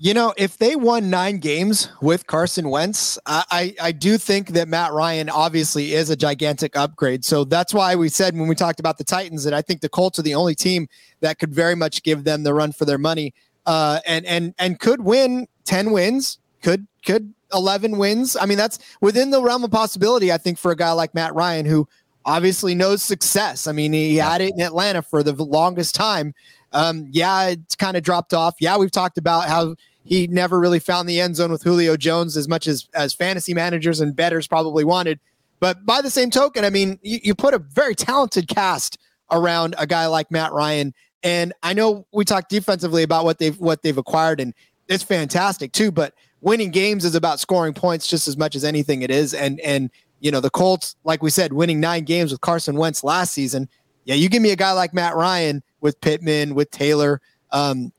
[0.00, 4.68] You know, if they won nine games with Carson Wentz, I, I do think that
[4.68, 7.24] Matt Ryan obviously is a gigantic upgrade.
[7.24, 9.88] So that's why we said when we talked about the Titans that I think the
[9.88, 12.96] Colts are the only team that could very much give them the run for their
[12.96, 13.34] money,
[13.66, 18.36] uh, and and and could win ten wins, could could eleven wins.
[18.36, 20.30] I mean, that's within the realm of possibility.
[20.30, 21.88] I think for a guy like Matt Ryan, who
[22.24, 23.66] obviously knows success.
[23.66, 26.34] I mean, he had it in Atlanta for the longest time.
[26.72, 28.56] Um, yeah, it's kind of dropped off.
[28.60, 32.36] Yeah, we've talked about how he never really found the end zone with Julio Jones
[32.36, 35.20] as much as as fantasy managers and betters probably wanted.
[35.60, 38.98] But by the same token, I mean, you, you put a very talented cast
[39.30, 40.94] around a guy like Matt Ryan.
[41.22, 44.54] And I know we talked defensively about what they've what they've acquired, and
[44.86, 45.90] it's fantastic too.
[45.90, 49.34] But winning games is about scoring points just as much as anything it is.
[49.34, 53.02] And and you know the Colts, like we said, winning nine games with Carson Wentz
[53.02, 53.68] last season.
[54.04, 57.92] Yeah, you give me a guy like Matt Ryan with Pittman, with Taylor, um,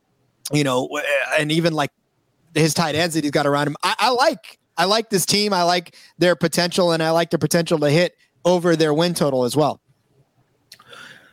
[0.52, 0.89] you know,
[1.38, 1.92] and even like
[2.56, 3.76] his tight ends that he's got around him.
[3.84, 5.54] I, I like I like this team.
[5.54, 8.15] I like their potential, and I like their potential to hit
[8.46, 9.82] over their win total as well.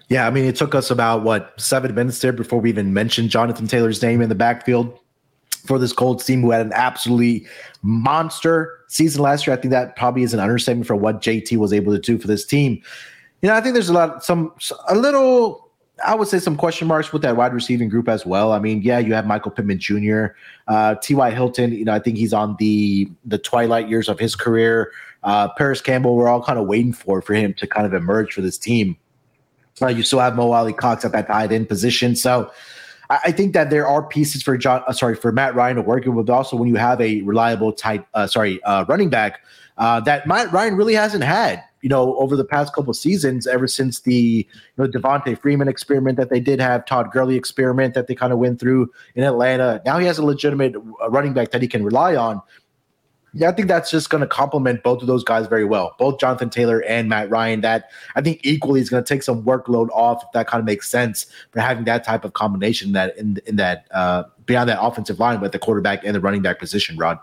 [0.09, 3.31] Yeah, I mean, it took us about what seven minutes there before we even mentioned
[3.31, 4.99] Jonathan Taylor's name in the backfield
[5.67, 7.47] for this Colts team, who had an absolutely
[7.83, 9.57] monster season last year.
[9.57, 12.29] I think that probably is an understatement for what JT was able to do for
[12.29, 12.81] this team.
[13.43, 14.53] You know, I think there's a lot, some,
[14.89, 15.66] a little,
[16.05, 18.53] I would say some question marks with that wide receiving group as well.
[18.53, 20.27] I mean, yeah, you have Michael Pittman Jr.,
[20.69, 21.31] uh, T.Y.
[21.31, 21.73] Hilton.
[21.73, 24.93] You know, I think he's on the the twilight years of his career.
[25.23, 28.35] Uh, Parris Campbell, we're all kind of waiting for for him to kind of emerge
[28.35, 28.97] for this team.
[29.81, 32.17] Uh, you still have Mo Alie-Cox at that tight end position.
[32.17, 32.51] So
[33.11, 35.83] I, I think that there are pieces for John, uh, sorry, for Matt Ryan to
[35.83, 36.31] work with.
[36.31, 39.41] Also, when you have a reliable tight, uh, sorry, uh, running back
[39.79, 43.67] uh, that Matt Ryan really hasn't had, you know, over the past couple seasons, ever
[43.67, 48.07] since the you know Devonta Freeman experiment that they did have, Todd Gurley experiment that
[48.07, 49.81] they kind of went through in Atlanta.
[49.85, 52.41] Now he has a legitimate uh, running back that he can rely on
[53.37, 56.19] yeah, I think that's just going to complement both of those guys very well, both
[56.19, 57.61] Jonathan Taylor and Matt Ryan.
[57.61, 60.23] That I think equally is going to take some workload off.
[60.25, 63.57] If that kind of makes sense for having that type of combination that in in
[63.57, 67.19] that uh, beyond that offensive line with the quarterback and the running back position, Rod.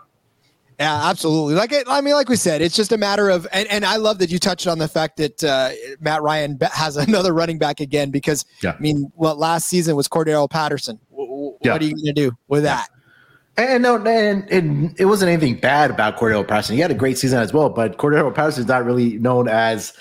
[0.78, 1.54] Yeah, absolutely.
[1.54, 4.18] Like I mean, like we said, it's just a matter of, and, and I love
[4.18, 8.10] that you touched on the fact that uh, Matt Ryan has another running back again
[8.10, 8.74] because yeah.
[8.76, 10.98] I mean, what last season was Cordarrelle Patterson.
[11.10, 11.72] What yeah.
[11.72, 12.76] are you going to do with yeah.
[12.76, 12.90] that?
[13.56, 16.74] And no, and, and it wasn't anything bad about Cordarrelle Patterson.
[16.74, 19.92] He had a great season as well, but Cordarrelle Patterson is not really known as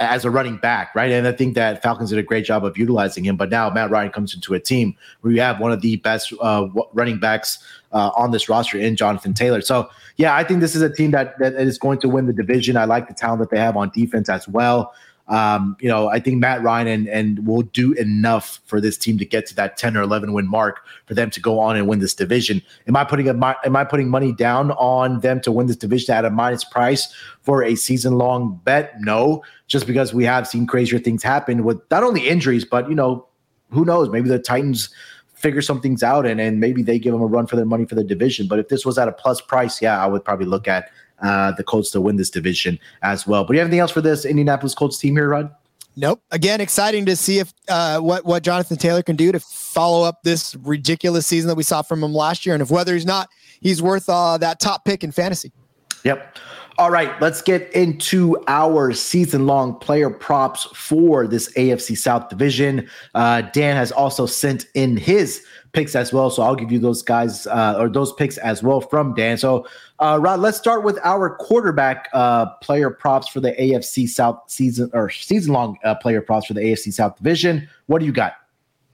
[0.00, 1.10] as a running back, right?
[1.10, 3.36] And I think that Falcons did a great job of utilizing him.
[3.36, 6.32] But now Matt Ryan comes into a team where you have one of the best
[6.40, 7.58] uh, running backs
[7.92, 9.60] uh, on this roster in Jonathan Taylor.
[9.60, 12.32] So yeah, I think this is a team that that is going to win the
[12.32, 12.76] division.
[12.76, 14.92] I like the talent that they have on defense as well.
[15.28, 19.18] Um, you know, I think Matt Ryan and, and will do enough for this team
[19.18, 21.86] to get to that 10 or 11 win mark for them to go on and
[21.86, 22.62] win this division.
[22.86, 26.14] Am I putting a, am I putting money down on them to win this division
[26.14, 28.98] at a minus price for a season long bet?
[29.00, 32.94] No, just because we have seen crazier things happen with not only injuries, but you
[32.94, 33.26] know,
[33.70, 34.08] who knows?
[34.08, 34.88] Maybe the Titans
[35.38, 37.84] figure some things out and, and maybe they give them a run for their money
[37.84, 38.48] for the division.
[38.48, 41.52] But if this was at a plus price, yeah, I would probably look at uh,
[41.52, 43.44] the Colts to win this division as well.
[43.44, 45.54] But do you have anything else for this Indianapolis Colts team here, Rod?
[45.96, 46.22] Nope.
[46.30, 50.22] Again, exciting to see if uh, what what Jonathan Taylor can do to follow up
[50.22, 53.28] this ridiculous season that we saw from him last year, and if whether he's not
[53.60, 55.50] he's worth uh, that top pick in fantasy.
[56.04, 56.38] Yep.
[56.78, 62.88] All right, let's get into our season long player props for this AFC South division.
[63.16, 66.30] Uh, Dan has also sent in his picks as well.
[66.30, 69.38] So I'll give you those guys uh, or those picks as well from Dan.
[69.38, 69.66] So,
[69.98, 74.88] uh, Rod, let's start with our quarterback uh, player props for the AFC South season
[74.92, 77.68] or season long uh, player props for the AFC South division.
[77.86, 78.34] What do you got?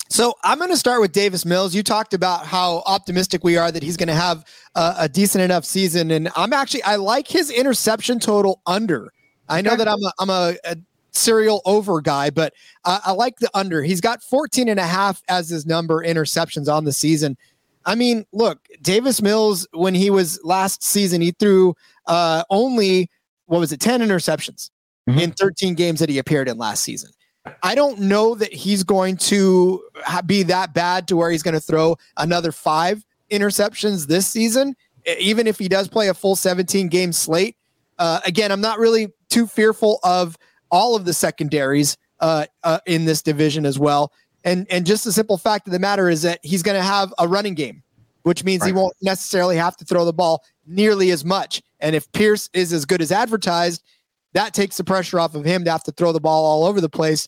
[0.08, 1.74] So I'm going to start with Davis Mills.
[1.74, 5.42] You talked about how optimistic we are that he's going to have a, a decent
[5.42, 9.12] enough season, and I'm actually I like his interception total under.
[9.48, 10.76] I know that I'm a, I'm a, a
[11.12, 13.82] serial over guy, but uh, I like the under.
[13.82, 17.36] He's got 14 and a half as his number interceptions on the season.
[17.86, 21.74] I mean, look, Davis Mills, when he was last season, he threw
[22.06, 23.10] uh, only,
[23.46, 24.70] what was it, 10 interceptions
[25.08, 25.18] mm-hmm.
[25.18, 27.10] in 13 games that he appeared in last season.
[27.62, 29.82] I don't know that he's going to
[30.26, 34.76] be that bad to where he's going to throw another five interceptions this season,
[35.18, 37.56] even if he does play a full 17 game slate.
[37.98, 40.38] Uh, again, I'm not really too fearful of
[40.70, 44.12] all of the secondaries uh, uh, in this division as well.
[44.44, 47.14] And and just the simple fact of the matter is that he's going to have
[47.18, 47.82] a running game,
[48.22, 48.68] which means right.
[48.68, 51.62] he won't necessarily have to throw the ball nearly as much.
[51.80, 53.82] And if Pierce is as good as advertised,
[54.32, 56.80] that takes the pressure off of him to have to throw the ball all over
[56.80, 57.26] the place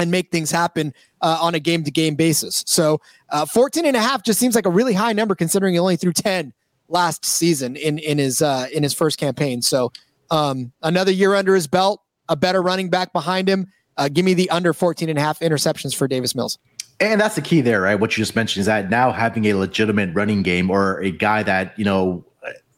[0.00, 2.64] and make things happen uh, on a game to game basis.
[2.66, 5.78] So uh, 14 and a half just seems like a really high number considering he
[5.78, 6.52] only threw 10
[6.88, 9.62] last season in, in his, uh, in his first campaign.
[9.62, 9.92] So
[10.30, 13.72] um, another year under his belt, a better running back behind him.
[13.96, 16.58] Uh, give me the under 14 and a half interceptions for Davis Mills.
[17.00, 17.94] And that's the key there, right?
[17.94, 21.42] What you just mentioned is that now having a legitimate running game or a guy
[21.44, 22.24] that, you know,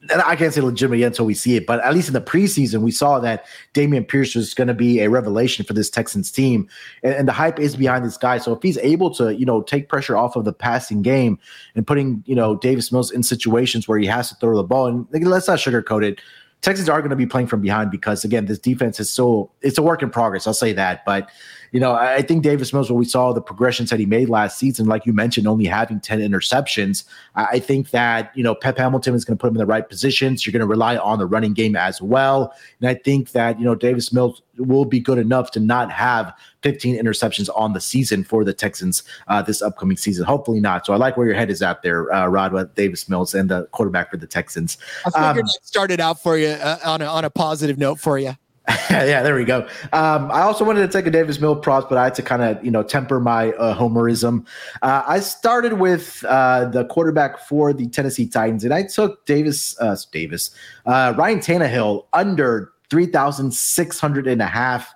[0.09, 2.81] I can't say legitimate yet until we see it, but at least in the preseason,
[2.81, 6.69] we saw that Dameon Pierce was going to be a revelation for this Texans team.
[7.03, 8.39] And, and, the hype is behind this guy.
[8.39, 11.39] So if he's able to, you know, take pressure off of the passing game
[11.75, 14.87] and putting, you know, Davis Mills in situations where he has to throw the ball,
[14.87, 16.21] and let's not sugarcoat it.
[16.63, 19.79] Texans are going to be playing from behind because again, this defense is so it's
[19.79, 20.47] a work in progress.
[20.47, 21.31] I'll say that, but
[21.73, 24.59] you know, I think Davis Mills, when we saw the progressions that he made last
[24.59, 27.05] season, like you mentioned, only having 10 interceptions,
[27.35, 29.89] I think that, you know, Pep Hamilton is going to put him in the right
[29.89, 30.45] positions.
[30.45, 32.55] You're going to rely on the running game as well.
[32.81, 36.35] And I think that, you know, Davis Mills will be good enough to not have
[36.63, 40.25] 15 interceptions on the season for the Texans uh, this upcoming season.
[40.25, 40.85] Hopefully not.
[40.85, 43.49] So I like where your head is at there, uh, Rod, with Davis Mills and
[43.49, 44.77] the quarterback for the Texans.
[45.07, 48.19] I figured um, started out for you uh, on, a, on a positive note for
[48.19, 48.35] you.
[48.91, 49.67] yeah, there we go.
[49.93, 52.43] Um, I also wanted to take a Davis Mill props, but I had to kind
[52.43, 54.47] of you know temper my uh, homerism.
[54.83, 59.81] Uh, I started with uh, the quarterback for the Tennessee Titans, and I took Davis
[59.81, 60.51] uh, Davis
[60.87, 64.95] uh, Ryan Tannehill under three thousand six hundred and a half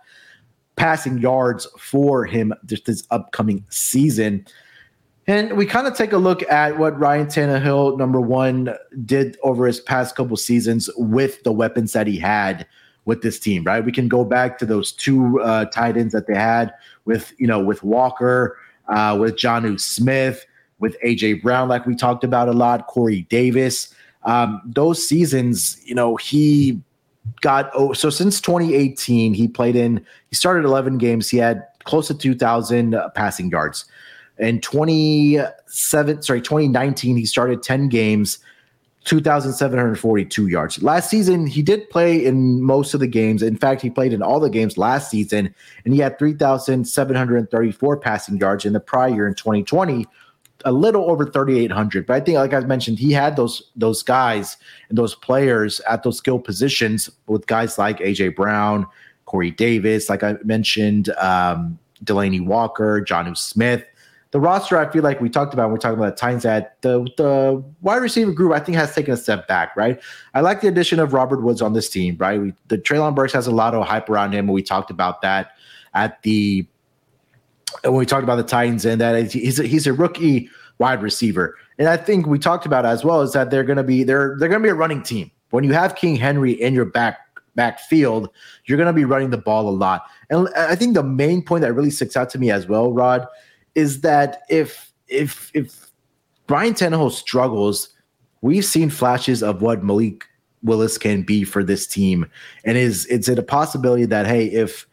[0.77, 4.47] passing yards for him this upcoming season.
[5.27, 8.75] And we kind of take a look at what Ryan Tannehill, number one,
[9.07, 12.67] did over his past couple seasons with the weapons that he had
[13.05, 13.85] with this team, right?
[13.85, 16.73] We can go back to those two uh, tight ends that they had
[17.05, 20.47] with, you know, with Walker, uh, with Jonnu Smith,
[20.79, 23.95] with AJ Brown, like we talked about a lot, Corey Davis.
[24.25, 26.81] Um, those seasons, you know, he
[27.41, 32.09] got oh, so since 2018, he played in, he started 11 games, he had close
[32.09, 33.85] to 2,000 uh, passing yards.
[34.39, 38.39] In 27, sorry, 2019, he started 10 games
[39.05, 40.83] 2,742 yards.
[40.83, 43.43] Last season, he did play in most of the games.
[43.43, 48.39] In fact, he played in all the games last season, and he had 3,734 passing
[48.39, 50.07] yards in the prior year in 2020,
[50.65, 52.07] a little over 3,800.
[52.07, 54.57] But I think, like I mentioned, he had those those guys
[54.89, 58.87] and those players at those skill positions with guys like AJ Brown,
[59.27, 63.85] Corey Davis, like I mentioned, um, Delanie Walker, Jonnu Smith
[64.35, 66.83] the roster, I feel like we talked about when we talked about the Titans that
[66.83, 70.03] the the wide receiver group, I think, has taken a step back, right?
[70.35, 72.41] I like the addition of Robert Woods on this team, right?
[72.41, 74.49] We, the Treylon Burks has a lot of hype around him.
[74.49, 75.53] We talked about that
[75.95, 76.67] at the
[77.85, 81.57] when we talked about the Titans and that he's a, he's a rookie wide receiver.
[81.79, 84.35] And I think we talked about as well is that they're going to be they're
[84.41, 85.31] they're going to be a running team.
[85.51, 87.21] When you have King Henry in your back
[87.55, 88.31] backfield,
[88.65, 90.07] you're going to be running the ball a lot.
[90.29, 93.29] And I think the main point that really sticks out to me as well, Rod,
[93.75, 95.91] is that if if if
[96.49, 97.89] Ryan Tannehill struggles,
[98.41, 100.25] we've seen flashes of what Malik
[100.63, 102.27] Willis can be for this team,
[102.65, 104.87] and is it's it a possibility that hey, if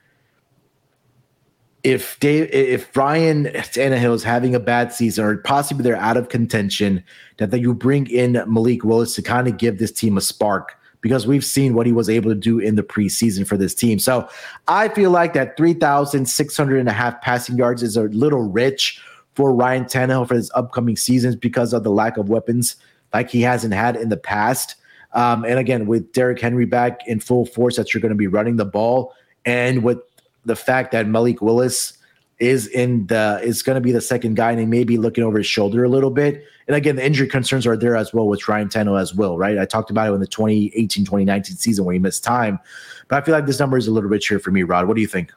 [1.84, 6.30] if Dave, if Ryan Tannehill is having a bad season, or possibly they're out of
[6.30, 7.04] contention,
[7.38, 10.78] that, that you bring in Malik Willis to kind of give this team a spark
[11.02, 14.00] because we've seen what he was able to do in the preseason for this team.
[14.00, 14.30] So
[14.68, 19.02] I feel like that 3,600 and a half passing yards is a little rich
[19.36, 22.76] for Ryan Tannehill for his upcoming seasons because of the lack of weapons
[23.14, 24.76] like he hasn't had in the past.
[25.14, 28.28] Um, and again, with Derrick Henry back in full force, that you're going to be
[28.28, 29.14] running the ball,
[29.46, 30.00] and with
[30.46, 31.98] the fact that Malik Willis
[32.42, 35.24] is in the is going to be the second guy and he may be looking
[35.24, 36.44] over his shoulder a little bit.
[36.68, 39.60] And again, the injury concerns are there as well with Ryan Tannehill as well, right?
[39.60, 42.60] I talked about it in the 2018 2019 season where he missed time.
[43.08, 44.88] But I feel like this number is a little bit here for me, Rod.
[44.88, 45.32] What do you think?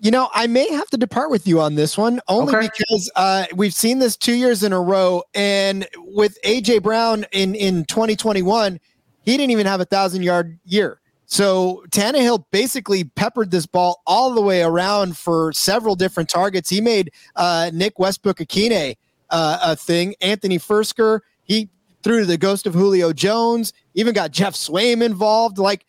[0.00, 2.68] You know, I may have to depart with you on this one only okay.
[2.78, 5.24] because uh, we've seen this two years in a row.
[5.34, 8.78] And with AJ Brown in, in 2021,
[9.22, 11.00] he didn't even have a thousand yard year.
[11.32, 16.68] So Tannehill basically peppered this ball all the way around for several different targets.
[16.68, 18.98] He made uh, Nick Westbrook-Ikhine
[19.30, 20.14] uh, a thing.
[20.20, 21.70] Anthony Firkser, he
[22.02, 23.72] threw to the ghost of Julio Jones.
[23.94, 25.56] Even got Geoff Swaim involved.
[25.56, 25.86] Like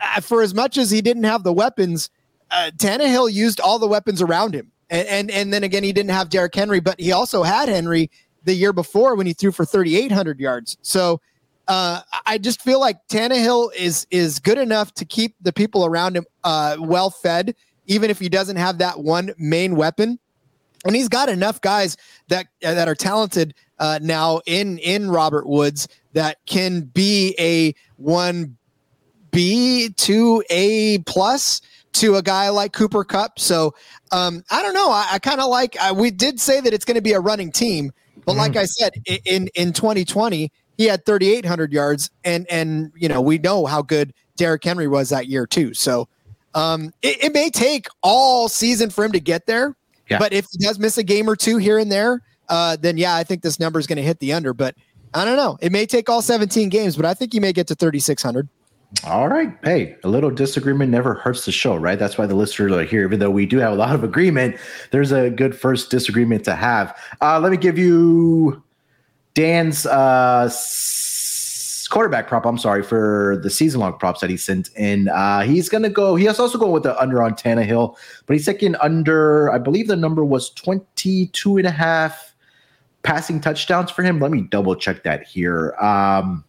[0.00, 2.08] uh, for as much as he didn't have the weapons,
[2.50, 4.72] uh, Tannehill used all the weapons around him.
[4.88, 8.10] And, and and then again, he didn't have Derrick Henry, but he also had Henry
[8.44, 10.78] the year before when he threw for 3,800 yards.
[10.80, 11.20] So
[11.68, 16.16] uh, I just feel like Tannehill is is good enough to keep the people around
[16.16, 17.54] him uh, well fed,
[17.86, 20.18] even if he doesn't have that one main weapon.
[20.86, 25.46] And he's got enough guys that uh, that are talented uh, now in in Robert
[25.46, 28.56] Woods that can be a one
[29.30, 31.60] B to A plus
[31.94, 33.38] to a guy like Cooper Kupp.
[33.38, 33.74] So
[34.10, 34.90] um, I don't know.
[34.90, 35.76] I, I kind of like.
[35.78, 37.92] Uh, we did say that it's going to be a running team,
[38.24, 38.40] but mm-hmm.
[38.40, 38.94] like I said,
[39.26, 44.14] in in 2020 he had 3,800 yards, and and you know we know how good
[44.36, 45.74] Derrick Henry was that year too.
[45.74, 46.08] So
[46.54, 49.76] um, it, it, may take all season for him to get there,
[50.08, 50.18] yeah.
[50.18, 53.14] but if he does miss a game or two here and there, uh, then yeah,
[53.14, 54.54] I think this number is going to hit the under.
[54.54, 54.76] But
[55.12, 55.58] I don't know.
[55.60, 58.48] It may take all 17 games, but I think you may get to 3,600.
[59.04, 59.52] All right.
[59.62, 61.98] Hey, a little disagreement never hurts the show, right?
[61.98, 63.04] That's why the listeners are here.
[63.04, 64.56] Even though we do have a lot of agreement,
[64.92, 66.98] there's a good first disagreement to have.
[67.20, 68.62] Uh, let me give you
[69.38, 70.50] Dan's uh,
[71.90, 72.44] quarterback prop.
[72.44, 75.06] I'm sorry for the season long props that he sent in.
[75.06, 76.16] Uh, he's to go.
[76.16, 77.96] He also going with the under on Tannehill,
[78.26, 79.48] but he's taking under.
[79.52, 82.34] I believe the number was 22 and a half
[83.04, 84.18] passing touchdowns for him.
[84.18, 85.76] Let me double check that here.
[85.80, 86.44] Um,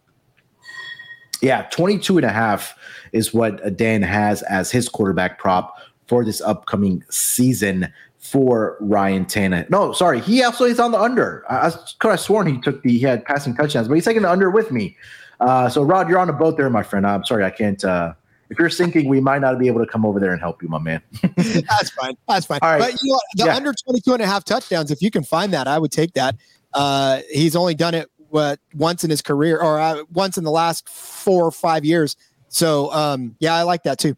[1.42, 2.76] yeah, 22 and a half
[3.12, 5.76] is what Dan has as his quarterback prop
[6.08, 9.70] for this upcoming season for Ryan Tannehill.
[9.70, 11.44] No, sorry, he also is on the under.
[11.50, 14.22] I, I could have sworn he took the he had passing touchdowns, but he's taking
[14.22, 14.96] the under with me.
[15.40, 17.06] Uh, so Rod, you're on a boat there, my friend.
[17.06, 18.12] I'm sorry, I can't uh,
[18.50, 20.68] if you're sinking, we might not be able to come over there and help you,
[20.68, 21.00] my man.
[21.36, 22.14] That's fine.
[22.28, 22.58] That's fine.
[22.62, 22.80] All right.
[22.80, 23.56] But you know, the Yeah.
[23.56, 26.34] under 22 and a half touchdowns, if you can find that, I would take that.
[26.74, 30.50] Uh, he's only done it what once in his career or uh, once in the
[30.50, 32.16] last four or five years.
[32.48, 34.16] So, um, yeah, I like that too.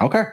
[0.00, 0.24] Okay.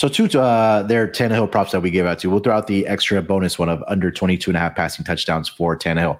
[0.00, 2.30] So two uh their Tannehill props that we gave out to.
[2.30, 5.46] We'll throw out the extra bonus one of under 22 and a half passing touchdowns
[5.46, 6.18] for Tannehill.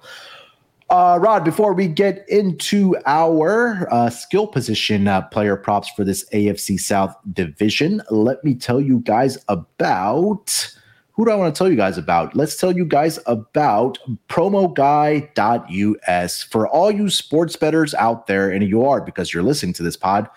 [0.91, 6.29] Uh, Rod, before we get into our uh, skill position uh, player props for this
[6.29, 10.75] AFC South division, let me tell you guys about
[11.13, 12.35] who do I want to tell you guys about?
[12.35, 13.97] Let's tell you guys about
[14.29, 15.23] promoguy.us.
[16.43, 19.97] For all you sports bettors out there, and you are because you're listening to this
[19.97, 20.29] pod,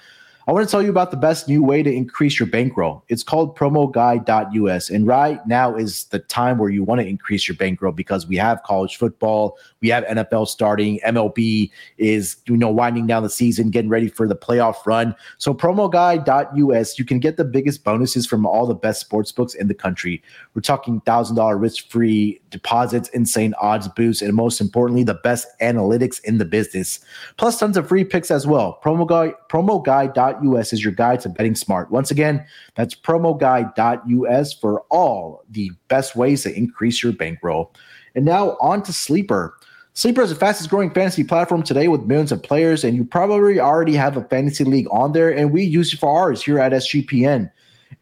[0.47, 3.03] I want to tell you about the best new way to increase your bankroll.
[3.09, 4.91] It's called promoguy.us.
[4.91, 8.37] And right now is the time where you want to increase your bankroll because we
[8.37, 13.69] have college football, we have NFL starting, MLB is you know winding down the season,
[13.69, 15.15] getting ready for the playoff run.
[15.37, 19.69] So promoguy.us, you can get the biggest bonuses from all the best sports books in
[19.69, 20.23] the country.
[20.55, 25.49] We're talking thousand dollar risk free deposits, insane odds boosts, and most importantly, the best
[25.61, 27.01] analytics in the business.
[27.37, 28.81] Plus tons of free picks as well.
[28.83, 31.91] Promo guy, promoguy.us is your guide to betting smart.
[31.91, 32.43] Once again,
[32.75, 37.75] that's promoguy.us for all the best ways to increase your bankroll.
[38.15, 39.59] And now on to Sleeper.
[39.97, 43.61] Sleeper is the fastest growing fantasy platform today with millions of players, and you probably
[43.61, 46.73] already have a fantasy league on there, and we use it for ours here at
[46.73, 47.49] SGPN.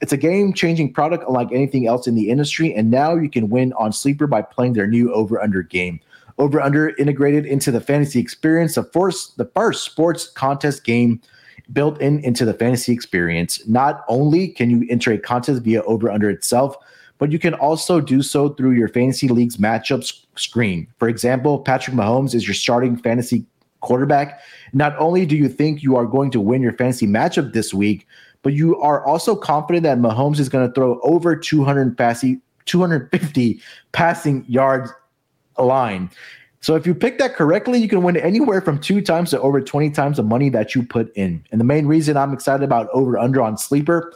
[0.01, 3.51] It's a game changing product unlike anything else in the industry, and now you can
[3.51, 6.01] win on Sleeper by playing their new over under game.
[6.39, 11.21] Over under integrated into the fantasy experience, the first, the first sports contest game
[11.75, 13.61] built in into the fantasy experience.
[13.69, 16.75] Not only can you enter a contest via over under itself,
[17.23, 20.89] but you can also do so through your fantasy league's matchups screen.
[20.99, 23.47] For example, Patrick Mahomes is your starting fantasy
[23.79, 24.41] quarterback.
[24.73, 28.09] Not only do you think you are going to win your fantasy matchup this week,
[28.43, 33.61] but you are also confident that Mahomes is going to throw over 200 passing, 250
[33.93, 34.91] passing yards
[35.57, 36.11] line.
[36.59, 39.61] So if you pick that correctly, you can win anywhere from two times to over
[39.61, 41.45] 20 times the money that you put in.
[41.53, 44.13] And the main reason I'm excited about over under on Sleeper,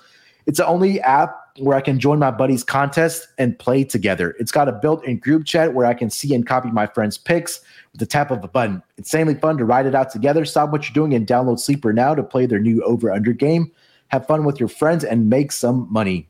[0.46, 4.34] it's the only app where I can join my buddies' contest and play together.
[4.38, 7.60] It's got a built-in group chat where I can see and copy my friends' picks
[7.92, 8.82] with the tap of a button.
[8.96, 10.44] It's insanely fun to ride it out together.
[10.44, 13.70] Stop what you're doing and download Sleeper now to play their new over under game.
[14.08, 16.28] Have fun with your friends and make some money.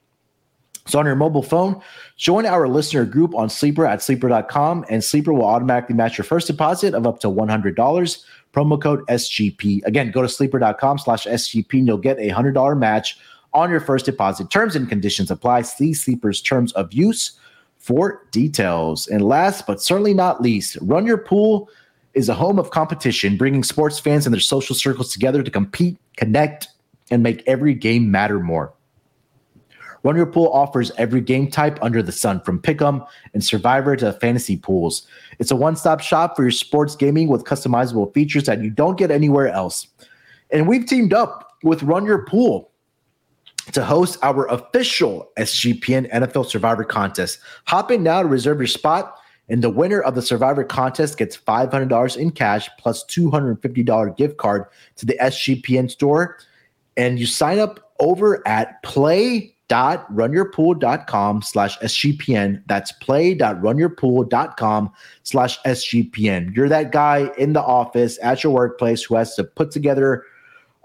[0.87, 1.81] So on your mobile phone,
[2.17, 6.47] join our listener group on Sleeper at sleeper.com, and Sleeper will automatically match your first
[6.47, 8.25] deposit of up to $100.
[8.53, 9.85] Promo code SGP.
[9.85, 13.19] Again, go to sleeper.com slash SGP and you'll get a $100 match
[13.57, 14.51] on your first deposit.
[14.51, 15.63] Terms and conditions apply.
[15.63, 17.33] See Sleeper's terms of use
[17.79, 19.09] for details.
[19.09, 21.71] And last but certainly not least, Run Your Pool
[22.13, 25.99] is a home of competition, bringing sports fans and their social circles together to compete,
[26.17, 26.69] connect,
[27.11, 28.75] and make every game matter more.
[30.03, 34.13] Run Your Pool offers every game type under the sun, from Pick'em and Survivor to
[34.15, 35.07] fantasy pools.
[35.39, 39.11] It's a one-stop shop for your sports gaming with customizable features that you don't get
[39.11, 39.89] anywhere else.
[40.51, 42.71] And we've teamed up with Run Your Pool
[43.73, 47.41] to host our official SGPN NFL Survivor contest.
[47.67, 51.37] Hop in now to reserve your spot, and the winner of the Survivor contest gets
[51.37, 54.65] $500 in cash plus $250 gift card
[54.97, 56.39] to the SGPN store.
[56.97, 62.63] And you sign up over at play.runyourpool.com slash SGPN.
[62.67, 64.93] That's play.runyourpool.com
[65.23, 66.57] slash SGPN.
[66.57, 70.25] You're that guy in the office at your workplace who has to put together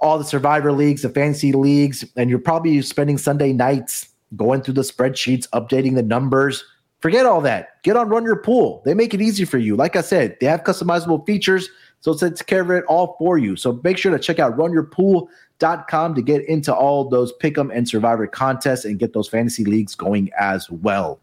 [0.01, 4.73] all the survivor leagues, the fantasy leagues, and you're probably spending Sunday nights going through
[4.73, 6.63] the spreadsheets, updating the numbers.
[6.99, 7.81] Forget all that.
[7.83, 8.81] Get on Run Your Pool.
[8.85, 9.75] They make it easy for you.
[9.75, 13.37] Like I said, they have customizable features, so it takes care of it all for
[13.37, 13.55] you.
[13.55, 18.27] So make sure to check out runyourpool.com to get into all those pick'em and survivor
[18.27, 21.19] contests and get those fantasy leagues going as well.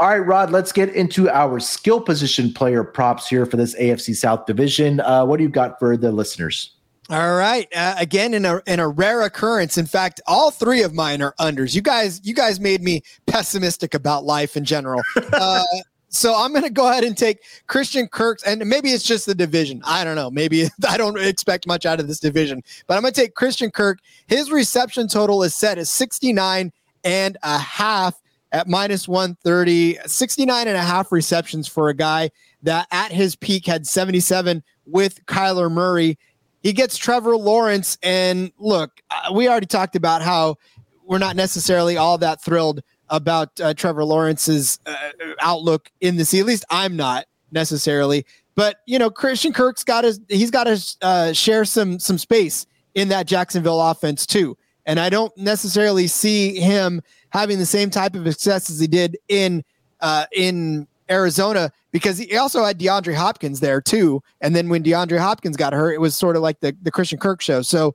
[0.00, 4.14] All right, Rod, let's get into our skill position player props here for this AFC
[4.14, 5.00] South division.
[5.00, 6.77] Uh, what do you got for the listeners?
[7.10, 7.66] All right.
[7.74, 9.78] Uh, again, in a in a rare occurrence.
[9.78, 11.74] In fact, all three of mine are unders.
[11.74, 15.02] You guys, you guys made me pessimistic about life in general.
[15.32, 15.62] Uh,
[16.10, 19.34] so I'm going to go ahead and take Christian Kirk's, and maybe it's just the
[19.34, 19.82] division.
[19.84, 20.30] I don't know.
[20.30, 23.70] Maybe I don't expect much out of this division, but I'm going to take Christian
[23.70, 23.98] Kirk.
[24.26, 26.72] His reception total is set at 69
[27.04, 28.20] and a half
[28.52, 29.98] at minus 130.
[30.06, 32.30] 69 and a half receptions for a guy
[32.62, 36.18] that at his peak had 77 with Kyler Murray
[36.62, 37.98] he gets Trevor Lawrence.
[38.02, 40.56] And look, uh, we already talked about how
[41.04, 44.94] we're not necessarily all that thrilled about uh, Trevor Lawrence's uh,
[45.40, 46.40] outlook in the sea.
[46.40, 48.26] At least I'm not necessarily.
[48.54, 52.66] But you know, Christian Kirk's got to he's got to uh, share some some space
[52.94, 54.56] in that Jacksonville offense too.
[54.84, 59.16] And I don't necessarily see him having the same type of success as he did
[59.28, 59.62] in
[60.00, 64.22] uh, in Arizona because he also had DeAndre Hopkins there too.
[64.40, 67.18] And then when DeAndre Hopkins got hurt, it was sort of like the, the Christian
[67.18, 67.62] Kirk show.
[67.62, 67.94] So,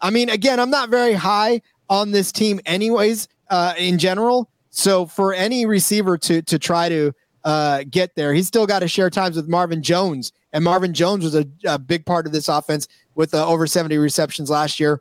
[0.00, 4.48] I mean, again, I'm not very high on this team, anyways, uh, in general.
[4.70, 7.12] So for any receiver to to try to
[7.44, 11.24] uh, get there, he's still got to share times with Marvin Jones, and Marvin Jones
[11.24, 15.00] was a, a big part of this offense with uh, over 70 receptions last year.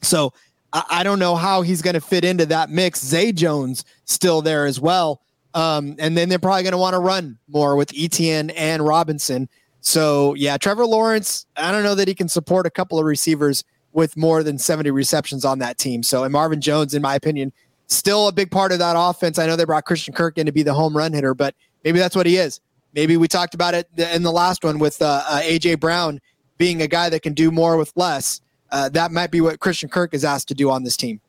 [0.00, 0.32] So
[0.72, 3.04] I, I don't know how he's going to fit into that mix.
[3.04, 5.20] Zay Jones still there as well.
[5.54, 9.48] Um, and then they're probably going to want to run more with Etienne and Robinson.
[9.80, 13.64] So yeah, Trevor Lawrence, I don't know that he can support a couple of receivers
[13.92, 16.02] with more than 70 receptions on that team.
[16.02, 17.52] So and Marvin Jones, in my opinion,
[17.86, 19.38] still a big part of that offense.
[19.38, 21.98] I know they brought Christian Kirk in to be the home run hitter, but maybe
[21.98, 22.60] that's what he is.
[22.94, 26.20] Maybe we talked about it in the last one with uh, uh, AJ Brown
[26.58, 28.40] being a guy that can do more with less.
[28.70, 31.20] Uh, that might be what Christian Kirk is asked to do on this team.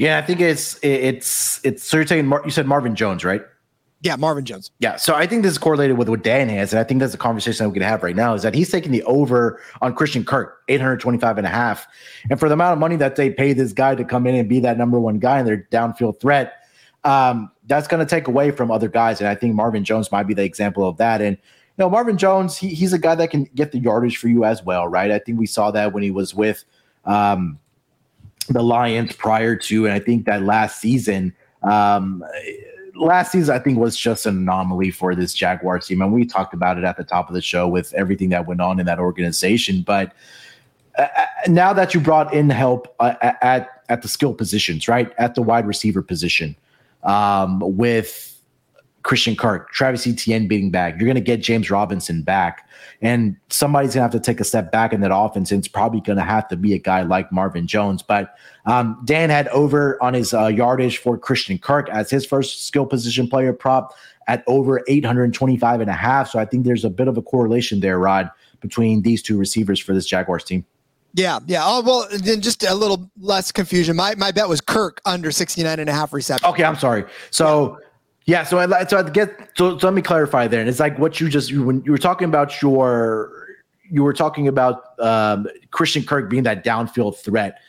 [0.00, 1.84] Yeah, I think it's it's it's.
[1.84, 3.42] So you're saying Mar- you said Marvin Jones, right?
[4.00, 4.70] Yeah, Marvin Jones.
[4.78, 7.12] Yeah, so I think this is correlated with what Dan has, and I think that's
[7.12, 8.32] a conversation that we can have right now.
[8.32, 11.86] Is that he's taking the over on Christian Kirk, 825 and a half,
[12.30, 14.48] and for the amount of money that they pay this guy to come in and
[14.48, 16.54] be that number one guy in their downfield threat,
[17.04, 20.26] um, that's going to take away from other guys, and I think Marvin Jones might
[20.26, 21.20] be the example of that.
[21.20, 24.28] And you know, Marvin Jones, he, he's a guy that can get the yardage for
[24.28, 25.10] you as well, right?
[25.10, 26.64] I think we saw that when he was with.
[27.04, 27.58] Um,
[28.48, 32.24] the Lions prior to, and I think that last season, um,
[32.94, 36.54] last season I think was just an anomaly for this Jaguars team, and we talked
[36.54, 38.98] about it at the top of the show with everything that went on in that
[38.98, 39.82] organization.
[39.82, 40.12] But
[40.98, 45.12] uh, uh now that you brought in help uh, at at the skill positions, right
[45.18, 46.56] at the wide receiver position,
[47.04, 48.30] um, with
[49.02, 50.94] Christian Kirk, Travis Etienne being back.
[50.94, 52.68] You're going to get James Robinson back.
[53.02, 55.50] And somebody's going to have to take a step back in that offense.
[55.50, 58.02] And it's probably going to have to be a guy like Marvin Jones.
[58.02, 58.34] But
[58.66, 62.84] um, Dan had over on his uh, yardage for Christian Kirk as his first skill
[62.84, 63.94] position player prop
[64.28, 66.30] at over 825 and a half.
[66.30, 68.30] So I think there's a bit of a correlation there, Rod,
[68.60, 70.64] between these two receivers for this Jaguars team.
[71.14, 71.62] Yeah, yeah.
[71.64, 73.96] Oh, well, then just a little less confusion.
[73.96, 76.48] My my bet was Kirk under 69 and a half receptions.
[76.52, 77.04] Okay, I'm sorry.
[77.30, 77.86] So yeah.
[78.26, 80.60] Yeah, so I so I get so, so let me clarify there.
[80.60, 83.48] And it's like what you just when you were talking about your
[83.90, 87.60] you were talking about um, Christian Kirk being that downfield threat.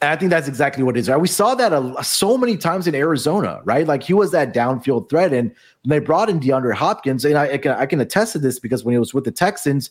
[0.00, 1.08] And I think that's exactly what it is.
[1.08, 1.20] Right?
[1.20, 3.86] We saw that a, so many times in Arizona, right?
[3.86, 5.32] Like he was that downfield threat.
[5.32, 5.50] And
[5.82, 8.60] when they brought in DeAndre Hopkins, and I, I, can, I can attest to this
[8.60, 9.90] because when he was with the Texans,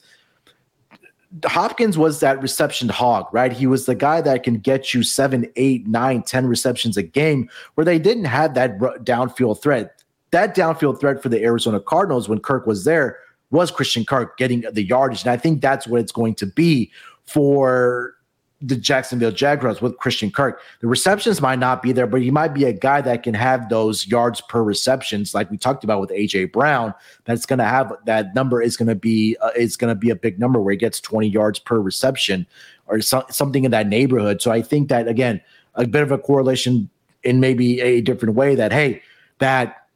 [1.46, 3.52] Hopkins was that reception hog, right?
[3.52, 7.50] He was the guy that can get you seven, eight, nine, ten receptions a game
[7.76, 10.04] where they didn't have that downfield threat.
[10.32, 13.18] That downfield threat for the Arizona Cardinals when Kirk was there
[13.50, 15.24] was Christian Kirk getting the yardage.
[15.24, 16.92] And I think that's what it's going to be
[17.26, 18.14] for
[18.62, 20.62] the Jacksonville Jaguars with Christian Kirk.
[20.82, 23.70] The receptions might not be there, but he might be a guy that can have
[23.70, 26.94] those yards per receptions, like we talked about with AJ Brown.
[27.26, 30.10] That's going to have that number is going to be uh, is going to be
[30.10, 32.48] a big number where he gets 20 yards per reception
[32.88, 34.42] or so, something in that neighborhood.
[34.42, 35.40] So I think that again,
[35.76, 36.90] a bit of a correlation
[37.24, 39.04] in maybe a different way that hey,
[39.38, 39.88] that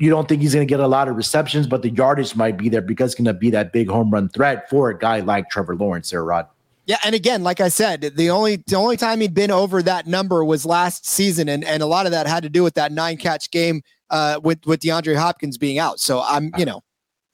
[0.00, 2.58] you don't think he's going to get a lot of receptions, but the yardage might
[2.58, 5.20] be there because it's going to be that big home run threat for a guy
[5.20, 6.46] like Trevor Lawrence there, Rod.
[6.86, 10.06] Yeah, and again, like I said, the only the only time he'd been over that
[10.06, 12.92] number was last season, and and a lot of that had to do with that
[12.92, 15.98] nine catch game uh, with with DeAndre Hopkins being out.
[15.98, 16.82] So I'm you know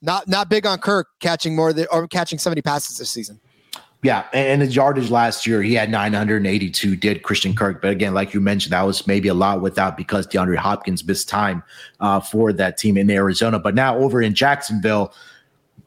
[0.01, 3.41] not not big on Kirk catching more than or catching 70 passes this season.
[4.03, 7.81] Yeah, and his yardage last year, he had 982, did Christian Kirk.
[7.81, 11.29] But again, like you mentioned, that was maybe a lot without because DeAndre Hopkins missed
[11.29, 11.63] time
[12.01, 13.61] uh, for that team in Arizona.
[13.61, 15.15] But now over in Jacksonville,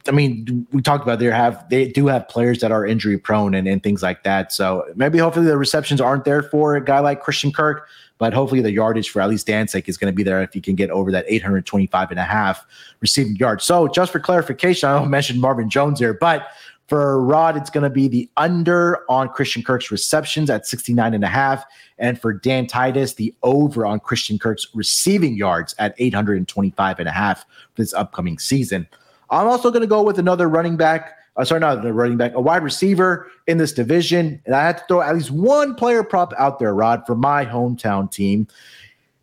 [0.07, 3.55] I mean, we talked about they have they do have players that are injury prone
[3.55, 4.51] and, and things like that.
[4.53, 7.87] So maybe hopefully the receptions aren't there for a guy like Christian Kirk,
[8.17, 10.61] but hopefully the yardage for at least Dancic is going to be there if he
[10.61, 12.65] can get over that 825 and a half
[12.99, 13.63] receiving yards.
[13.63, 16.47] So just for clarification, I don't mention Marvin Jones here, but
[16.87, 21.23] for Rod, it's going to be the under on Christian Kirk's receptions at 69 and
[21.23, 21.65] a half.
[21.97, 27.11] And for Dan Tytus, the over on Christian Kirk's receiving yards at 825 and a
[27.11, 27.41] half
[27.73, 28.87] for this upcoming season.
[29.30, 31.17] I'm also going to go with another running back.
[31.38, 34.41] Uh, sorry, not a running back, a wide receiver in this division.
[34.45, 37.45] And I had to throw at least one player prop out there, Rod, for my
[37.45, 38.47] hometown team.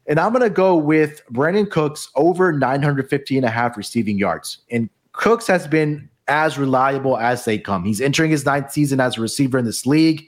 [0.06, 4.58] And I'm going to go with Brandin Cooks over 950 and a half receiving yards.
[4.70, 7.84] And Cooks has been as reliable as they come.
[7.84, 10.26] He's entering his ninth season as a receiver in this league.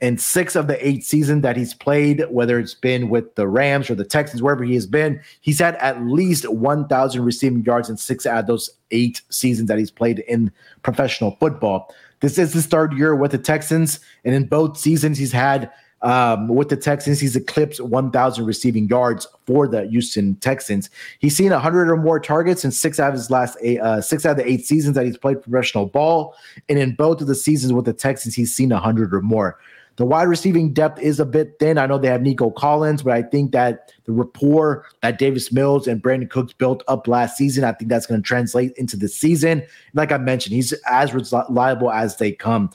[0.00, 3.90] In six of the eight seasons that he's played, whether it's been with the Rams
[3.90, 7.96] or the Texans, wherever he has been, he's had at least 1,000 receiving yards in
[7.96, 11.92] six out of those eight seasons that he's played in professional football.
[12.20, 15.70] This is his third year with the Texans, and in both seasons, he's had
[16.02, 20.90] um, with the Texans, he's eclipsed 1,000 receiving yards for the Houston Texans.
[21.18, 24.24] He's seen 100 or more targets in six out of his last eight, uh, six
[24.24, 26.36] out of the eight seasons that he's played professional ball,
[26.68, 29.58] and in both of the seasons with the Texans, he's seen 100 or more.
[29.98, 31.76] The wide receiving depth is a bit thin.
[31.76, 35.88] I know they have Nico Collins, but I think that the rapport that Davis Mills
[35.88, 39.08] and Brandin Cooks built up last season, I think that's going to translate into the
[39.08, 39.64] season.
[39.94, 42.70] Like I mentioned, he's as reliable as they come.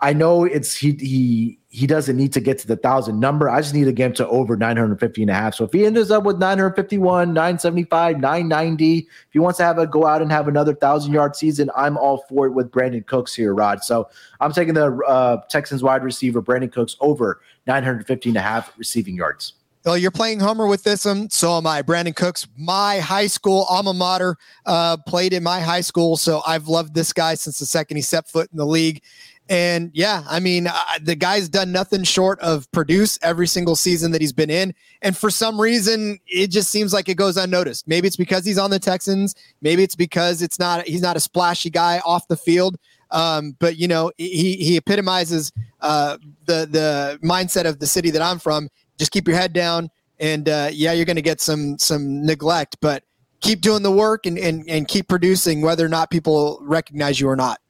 [0.00, 3.48] I know it's he he he doesn't need to get to the thousand number.
[3.48, 5.54] I just need get him to over 950 and a half.
[5.54, 9.86] So if he ends up with 951, 975, 990, if he wants to have a
[9.86, 13.34] go out and have another thousand yard season, I'm all for it with Brandin Cooks
[13.34, 13.82] here, Rod.
[13.82, 14.08] So
[14.40, 19.16] I'm taking the uh, Texans wide receiver Brandin Cooks over 950 and a half receiving
[19.16, 19.54] yards.
[19.86, 21.30] Well, you're playing Homer with this one.
[21.30, 21.80] So am I.
[21.80, 24.36] Brandin Cooks, my high school alma mater,
[24.66, 26.16] uh, played in my high school.
[26.16, 29.00] So I've loved this guy since the second he set foot in the league.
[29.48, 30.68] And yeah, I mean,
[31.00, 34.74] the guy's done nothing short of produce every single season that he's been in.
[35.02, 37.86] And for some reason, it just seems like it goes unnoticed.
[37.86, 39.36] Maybe it's because he's on the Texans.
[39.62, 42.76] Maybe it's because it's not he's not a splashy guy off the field.
[43.12, 48.22] Um, but you know, he he epitomizes uh, the the mindset of the city that
[48.22, 48.68] I'm from.
[48.98, 52.78] Just keep your head down, and uh, yeah, you're going to get some some neglect,
[52.80, 53.04] but
[53.40, 57.28] keep doing the work and, and and keep producing, whether or not people recognize you
[57.28, 57.60] or not.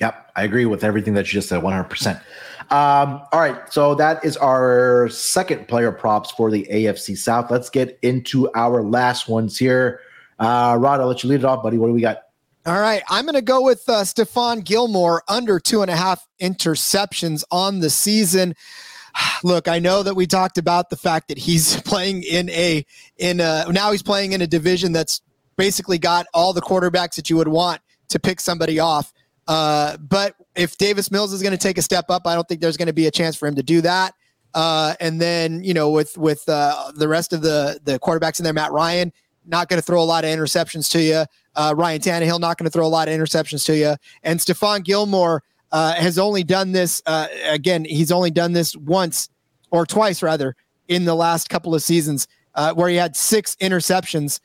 [0.00, 2.20] Yep, I agree with everything that you just said 100%.
[2.70, 7.50] Um, all right, so that is our second player props for the AFC South.
[7.50, 10.00] Let's get into our last ones here.
[10.38, 11.78] Uh, Rod, I'll let you lead it off, buddy.
[11.78, 12.22] What do we got?
[12.66, 16.26] All right, I'm going to go with uh, Stephon Gilmore under two and a half
[16.40, 18.54] interceptions on the season.
[19.44, 22.84] Look, I know that we talked about the fact that he's playing in a
[23.18, 25.20] in a now he's playing in a division that's
[25.56, 29.12] basically got all the quarterbacks that you would want to pick somebody off.
[29.46, 32.60] Uh, but if Davis Mills is going to take a step up, I don't think
[32.60, 34.14] there's going to be a chance for him to do that.
[34.54, 38.44] Uh, and then you know with with uh, the rest of the the quarterbacks in
[38.44, 39.12] there, Matt Ryan
[39.46, 41.24] not going to throw a lot of interceptions to you.
[41.54, 43.94] Uh, Ryan Tannehill not going to throw a lot of interceptions to you.
[44.22, 47.84] And Stephon Gilmore uh, has only done this uh, again.
[47.84, 49.28] He's only done this once
[49.70, 50.56] or twice rather
[50.88, 52.26] in the last couple of seasons
[52.74, 54.40] where he had six interceptions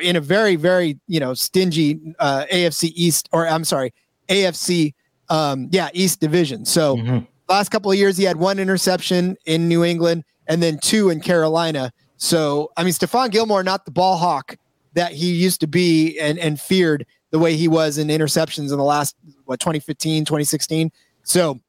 [0.00, 3.92] in a very very you know stingy AFC East or I'm sorry
[4.28, 4.94] AFC,
[5.28, 6.64] um, yeah, East Division.
[6.64, 7.18] So mm-hmm.
[7.48, 11.20] last couple of years, he had one interception in New England and then two in
[11.20, 11.92] Carolina.
[12.16, 14.56] So I mean, Stephon Gilmore, not the ball hawk
[14.94, 18.78] that he used to be and, and feared the way he was in interceptions in
[18.78, 19.16] the last
[19.46, 20.90] what 2015, 2016.
[21.24, 21.60] So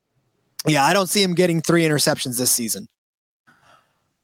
[0.67, 2.87] yeah, I don't see him getting three interceptions this season.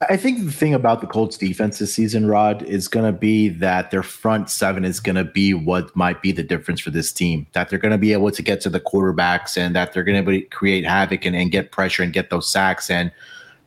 [0.07, 3.49] I think the thing about the Colts defense this season, Rod, is going to be
[3.49, 7.11] that their front seven is going to be what might be the difference for this
[7.11, 7.47] team.
[7.51, 10.23] That they're going to be able to get to the quarterbacks and that they're going
[10.23, 12.89] to create havoc and, and get pressure and get those sacks.
[12.89, 13.11] And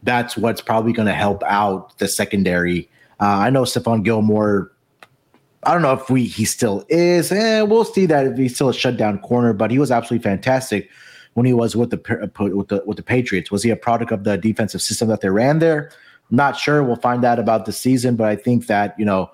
[0.05, 2.89] that's what's probably going to help out the secondary.
[3.21, 4.73] Uh, I know Stephon Gilmore.
[5.65, 7.31] I don't know if we he still is.
[7.31, 10.89] Eh, we'll see that if he's still a shutdown corner, but he was absolutely fantastic
[11.35, 11.99] when he was with the
[12.55, 13.51] with the with the Patriots.
[13.51, 15.93] Was he a product of the defensive system that they ran there?
[16.33, 16.83] Not sure.
[16.83, 19.31] We'll find out about the season, but I think that you know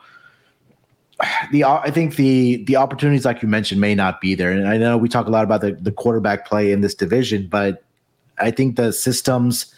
[1.53, 4.51] the I think the the opportunities like you mentioned may not be there.
[4.51, 7.46] And I know we talk a lot about the, the quarterback play in this division,
[7.46, 7.84] but
[8.38, 9.72] I think the systems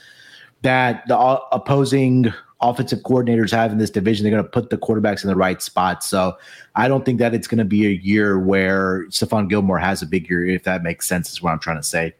[0.63, 1.17] that the
[1.53, 5.37] opposing offensive coordinators have in this division, they're going to put the quarterbacks in the
[5.37, 6.05] right spot.
[6.05, 6.37] So
[6.75, 10.07] I don't think that it's going to be a year where Stephon Gilmore has a
[10.07, 12.15] big year, if that makes sense, is what I'm trying to say.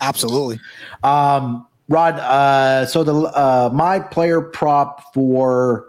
[0.00, 0.60] Absolutely.
[1.02, 5.88] Um, Rod, uh, so the uh, my player prop for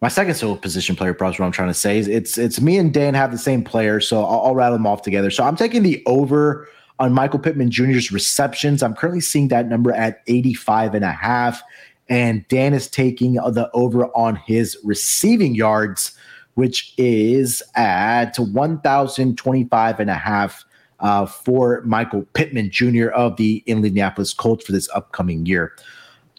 [0.00, 1.38] my second solo position player props.
[1.38, 4.00] What I'm trying to say is it's it's me and Dan have the same player,
[4.00, 5.30] so I'll, I'll rattle them off together.
[5.30, 6.68] So I'm taking the over
[6.98, 8.82] on Michael Pittman Jr.'s receptions.
[8.82, 11.62] I'm currently seeing that number at 85 and a half,
[12.08, 16.18] and Dan is taking the over on his receiving yards,
[16.54, 20.64] which is at 1,025 and a half
[21.00, 23.08] uh, for Michael Pittman Jr.
[23.08, 25.74] of the Indianapolis Colts for this upcoming year.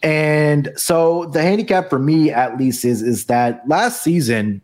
[0.02, 4.62] And so the handicap for me, at least, is is that last season,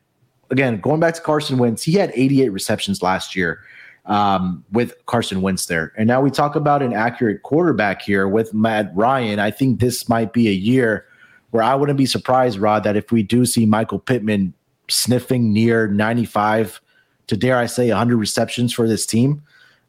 [0.51, 3.61] again, going back to Carson Wentz, he had 88 receptions last year
[4.07, 5.93] um, with Carson Wentz there.
[5.97, 9.39] And now we talk about an accurate quarterback here with Matt Ryan.
[9.39, 11.07] I think this might be a year
[11.51, 14.55] where I wouldn't be surprised, Rod, that if we do see Michael Pittman
[14.89, 16.81] sniffing near 95
[17.29, 19.43] to dare I say 100 receptions for this team,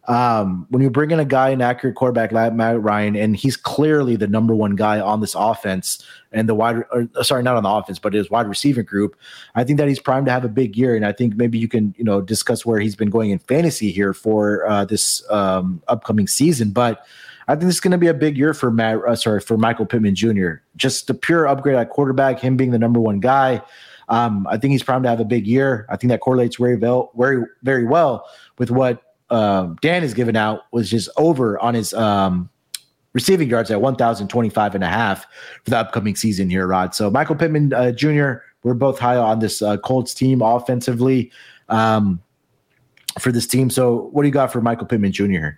[0.08, 3.58] um, when you bring in a guy, an accurate quarterback like Matt Ryan, and he's
[3.58, 7.64] clearly the number one guy on this offense and the wide, or, sorry, not on
[7.64, 9.16] the offense, but his wide receiving group,
[9.56, 10.96] I think that he's primed to have a big year.
[10.96, 13.92] And I think maybe you can, you know, discuss where he's been going in fantasy
[13.92, 16.72] here for uh, this um, upcoming season.
[16.72, 17.06] But
[17.48, 19.58] I think this is going to be a big year for Matt, uh, sorry, for
[19.58, 20.56] Michael Pittman Jr.
[20.76, 23.62] Just the pure upgrade at quarterback, him being the number one guy.
[24.08, 25.88] Um, I think he's primed to have a big year.
[25.90, 28.28] I think that correlates very well, very, very well
[28.60, 32.50] with what um, Dan has given out was just over on his um,
[33.14, 35.26] receiving yards at 1,025 and a half
[35.64, 36.94] for the upcoming season here, Rod.
[36.94, 41.32] So Michael Pittman uh, Jr., we're both high on this uh, Colts team offensively
[41.70, 42.22] um,
[43.20, 43.70] for this team.
[43.70, 45.50] So what do you got for Michael Pittman Jr.?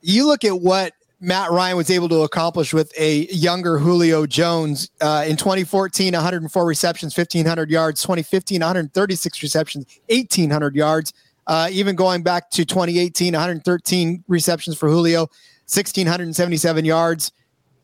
[0.00, 4.90] You look at what Matt Ryan was able to accomplish with a younger Julio Jones
[5.00, 11.12] uh, in 2014, 104 receptions, 1,500 yards, 2015, 136 receptions, 1,800 yards.
[11.46, 15.20] Uh, even going back to 2018, 113 receptions for Julio,
[15.66, 17.32] 1,677 yards.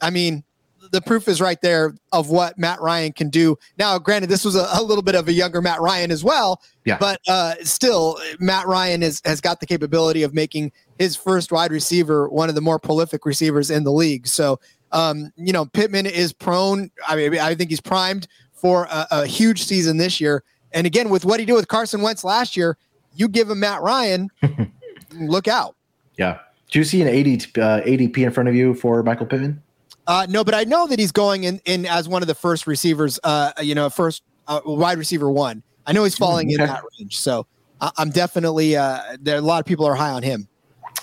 [0.01, 0.45] I mean,
[0.93, 3.57] the proof is right there of what Matt Ryan can do.
[3.79, 6.63] Now, granted, this was a, a little bit of a younger Matt Ryan as well,
[6.85, 6.97] yeah.
[6.99, 11.71] but uh, still, Matt Ryan is, has got the capability of making his first wide
[11.71, 14.27] receiver one of the more prolific receivers in the league.
[14.27, 14.59] So,
[14.93, 16.91] um, you know, Pittman is prone.
[17.07, 20.43] I mean, I think he's primed for a, a huge season this year.
[20.73, 22.77] And again, with what he did with Carson Wentz last year,
[23.15, 24.29] you give him Matt Ryan,
[25.15, 25.77] look out.
[26.17, 26.39] Yeah.
[26.71, 29.63] Do you see an 80 uh, ADP in front of you for Michael Pittman?
[30.07, 32.67] Uh, no, but I know that he's going in, in as one of the first
[32.67, 35.63] receivers, uh, you know, first uh, wide receiver one.
[35.87, 36.63] I know he's falling okay.
[36.63, 37.19] in that range.
[37.19, 37.47] So
[37.81, 40.49] I- am definitely, uh, there a lot of people are high on him.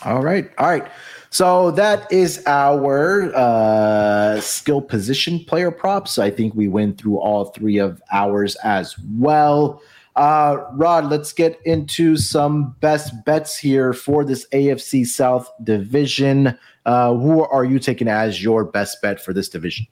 [0.03, 0.49] All right.
[0.57, 0.87] All right.
[1.29, 6.17] So that is our uh, skill position player props.
[6.17, 9.81] I think we went through all three of ours as well.
[10.17, 16.57] Uh, Rod, let's get into some best bets here for this AFC South division.
[16.87, 19.85] Uh, who are you taking as your best bet for this division?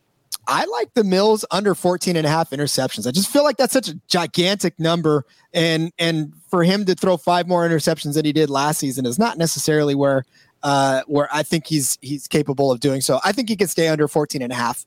[0.48, 3.08] I like the Mills under 14 and a half interceptions.
[3.08, 5.26] I just feel like that's such a gigantic number.
[5.54, 9.20] And and for him to throw five more interceptions than he did last season is
[9.20, 10.26] not necessarily where
[10.64, 13.20] uh, where I think he's he's capable of doing so.
[13.24, 14.86] I think he can stay under 14 and a half.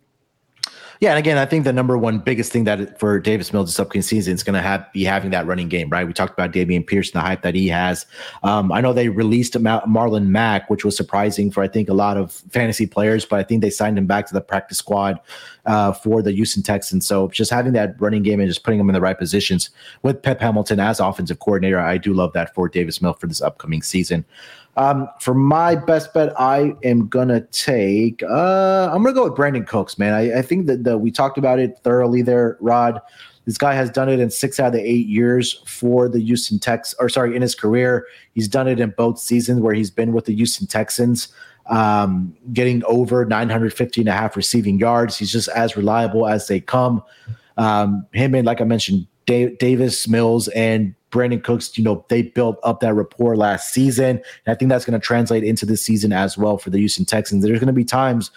[1.00, 3.78] Yeah, and again, I think the number one biggest thing that for Davis Mills this
[3.78, 6.04] upcoming season is going to have be having that running game, right?
[6.04, 8.04] We talked about Dameon Pierce and the hype that he has.
[8.42, 12.16] Um, I know they released Marlon Mack, which was surprising for I think a lot
[12.16, 15.20] of fantasy players, but I think they signed him back to the practice squad
[15.66, 17.06] uh, for the Houston Texans.
[17.06, 19.70] So just having that running game and just putting them in the right positions
[20.02, 23.40] with Pep Hamilton as offensive coordinator, I do love that for Davis Mill for this
[23.40, 24.24] upcoming season.
[24.78, 28.22] Um, for my best bet, I am gonna take.
[28.22, 30.14] Uh, I'm gonna go with Brandin Cooks, man.
[30.14, 33.00] I, I think that the, we talked about it thoroughly there, Rod.
[33.44, 36.60] This guy has done it in six out of the eight years for the Houston
[36.60, 40.12] Texans, or sorry, in his career, he's done it in both seasons where he's been
[40.12, 41.26] with the Houston Texans,
[41.66, 45.18] um, getting over 950 and a half receiving yards.
[45.18, 47.02] He's just as reliable as they come.
[47.56, 52.22] Um, him and like I mentioned, Dave, Davis Mills and Brandin Cooks, you know, they
[52.22, 54.20] built up that rapport last season.
[54.44, 57.04] And I think that's going to translate into this season as well for the Houston
[57.04, 57.42] Texans.
[57.42, 58.30] There's going to be times,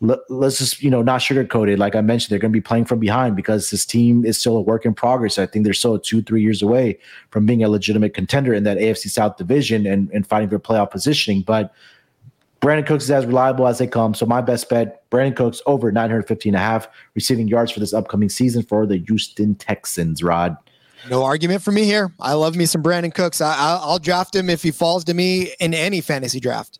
[0.00, 1.78] let, us just, you know, not sugarcoat it.
[1.78, 4.56] Like I mentioned, they're going to be playing from behind because this team is still
[4.56, 5.38] a work in progress.
[5.38, 6.98] I think they're still two, three years away
[7.30, 10.90] from being a legitimate contender in that AFC South division and, and fighting for playoff
[10.90, 11.42] positioning.
[11.42, 11.72] But
[12.62, 14.14] Brandin Cooks is as reliable as they come.
[14.14, 17.92] So my best bet, Brandin Cooks over 915 and a half receiving yards for this
[17.92, 20.56] upcoming season for the Houston Texans, Rod.
[21.10, 22.12] No argument for me here.
[22.20, 23.40] I love me some Brandin Cooks.
[23.40, 26.78] I, will draft him if he falls to me in any fantasy draft.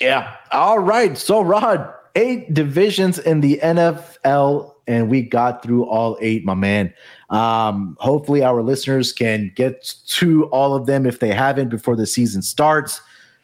[0.00, 0.34] Yeah.
[0.52, 1.16] All right.
[1.16, 6.92] So, Rod, eight divisions in the NFL, and we got through all eight, my man.
[7.30, 12.06] Um, hopefully, our listeners can get to all of them if they haven't before the
[12.06, 13.00] season starts.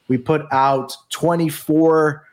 [0.09, 2.25] We put out 24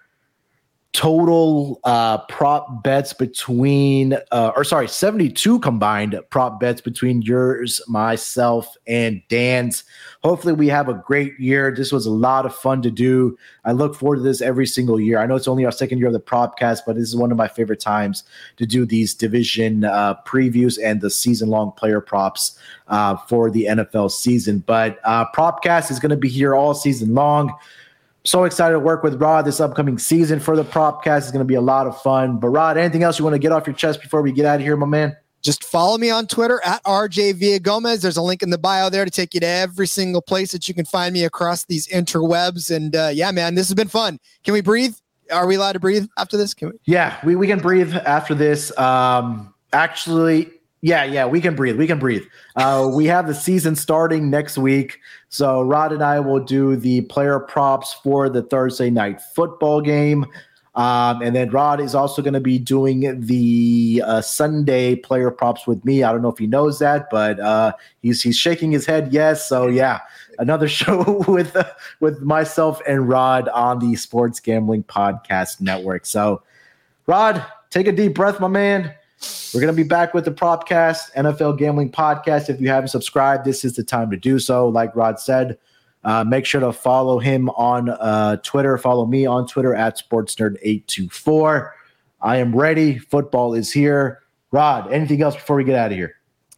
[0.93, 8.75] total uh, prop bets between, uh, or sorry, 72 combined prop bets between yours, myself,
[8.87, 9.85] and Dan's.
[10.21, 11.73] Hopefully, we have a great year.
[11.73, 13.37] This was a lot of fun to do.
[13.63, 15.19] I look forward to this every single year.
[15.19, 17.37] I know it's only our second year of the Propcast, but this is one of
[17.37, 18.23] my favorite times
[18.57, 23.65] to do these division uh, previews and the season long player props uh, for the
[23.65, 24.59] NFL season.
[24.59, 27.53] But uh, Propcast is going to be here all season long
[28.24, 31.19] so excited to work with Rod this upcoming season for the Propcast.
[31.19, 32.38] It's going to be a lot of fun.
[32.38, 34.55] But Rod, anything else you want to get off your chest before we get out
[34.55, 35.15] of here, my man?
[35.41, 38.01] Just follow me on Twitter at RJ Villagomez.
[38.01, 40.67] There's a link in the bio there to take you to every single place that
[40.67, 42.74] you can find me across these interwebs.
[42.74, 44.19] And uh, yeah, man, this has been fun.
[44.43, 44.95] Can we breathe?
[45.32, 46.53] Are we allowed to breathe after this?
[46.53, 46.76] Can we?
[46.86, 48.78] Yeah, we, we can breathe after this.
[48.78, 50.51] Um, actually,
[50.82, 51.78] Yeah, yeah, we can breathe.
[51.78, 52.24] We can breathe.
[52.55, 54.99] Uh, we have the season starting next week.
[55.32, 60.25] So Rod and I will do the player props for the Thursday night football game.
[60.75, 65.65] Um, and then Rod is also going to be doing the uh, Sunday player props
[65.65, 66.03] with me.
[66.03, 67.71] I don't know if he knows that, but uh,
[68.01, 69.47] he's he's shaking his head yes.
[69.47, 69.99] So yeah,
[70.38, 71.63] another show with uh,
[72.01, 76.05] with myself and Rod on the Sports Gambling Podcast Network.
[76.05, 76.43] So,
[77.07, 78.93] Rod, take a deep breath, my man.
[79.53, 82.49] We're going to be back with the Propcast NFL Gambling Podcast.
[82.49, 84.67] If you haven't subscribed, this is the time to do so.
[84.67, 85.57] Like Rod said,
[86.03, 88.78] uh, make sure to follow him on uh, Twitter.
[88.78, 91.72] Follow me on Twitter at SportsNerd824.
[92.22, 92.97] I am ready.
[92.97, 94.22] Football is here.
[94.51, 96.15] Rod, anything else before we get out of here?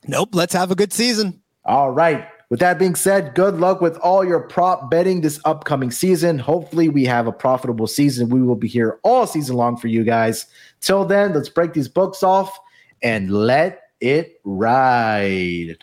[0.08, 0.30] Nope.
[0.34, 1.42] Let's have a good season.
[1.66, 2.28] All right.
[2.50, 6.38] With that being said, good luck with all your prop betting this upcoming season.
[6.38, 8.30] Hopefully, we have a profitable season.
[8.30, 10.46] We will be here all season long for you guys.
[10.82, 12.58] Till then, let's break these books off
[13.02, 15.78] and let it ride.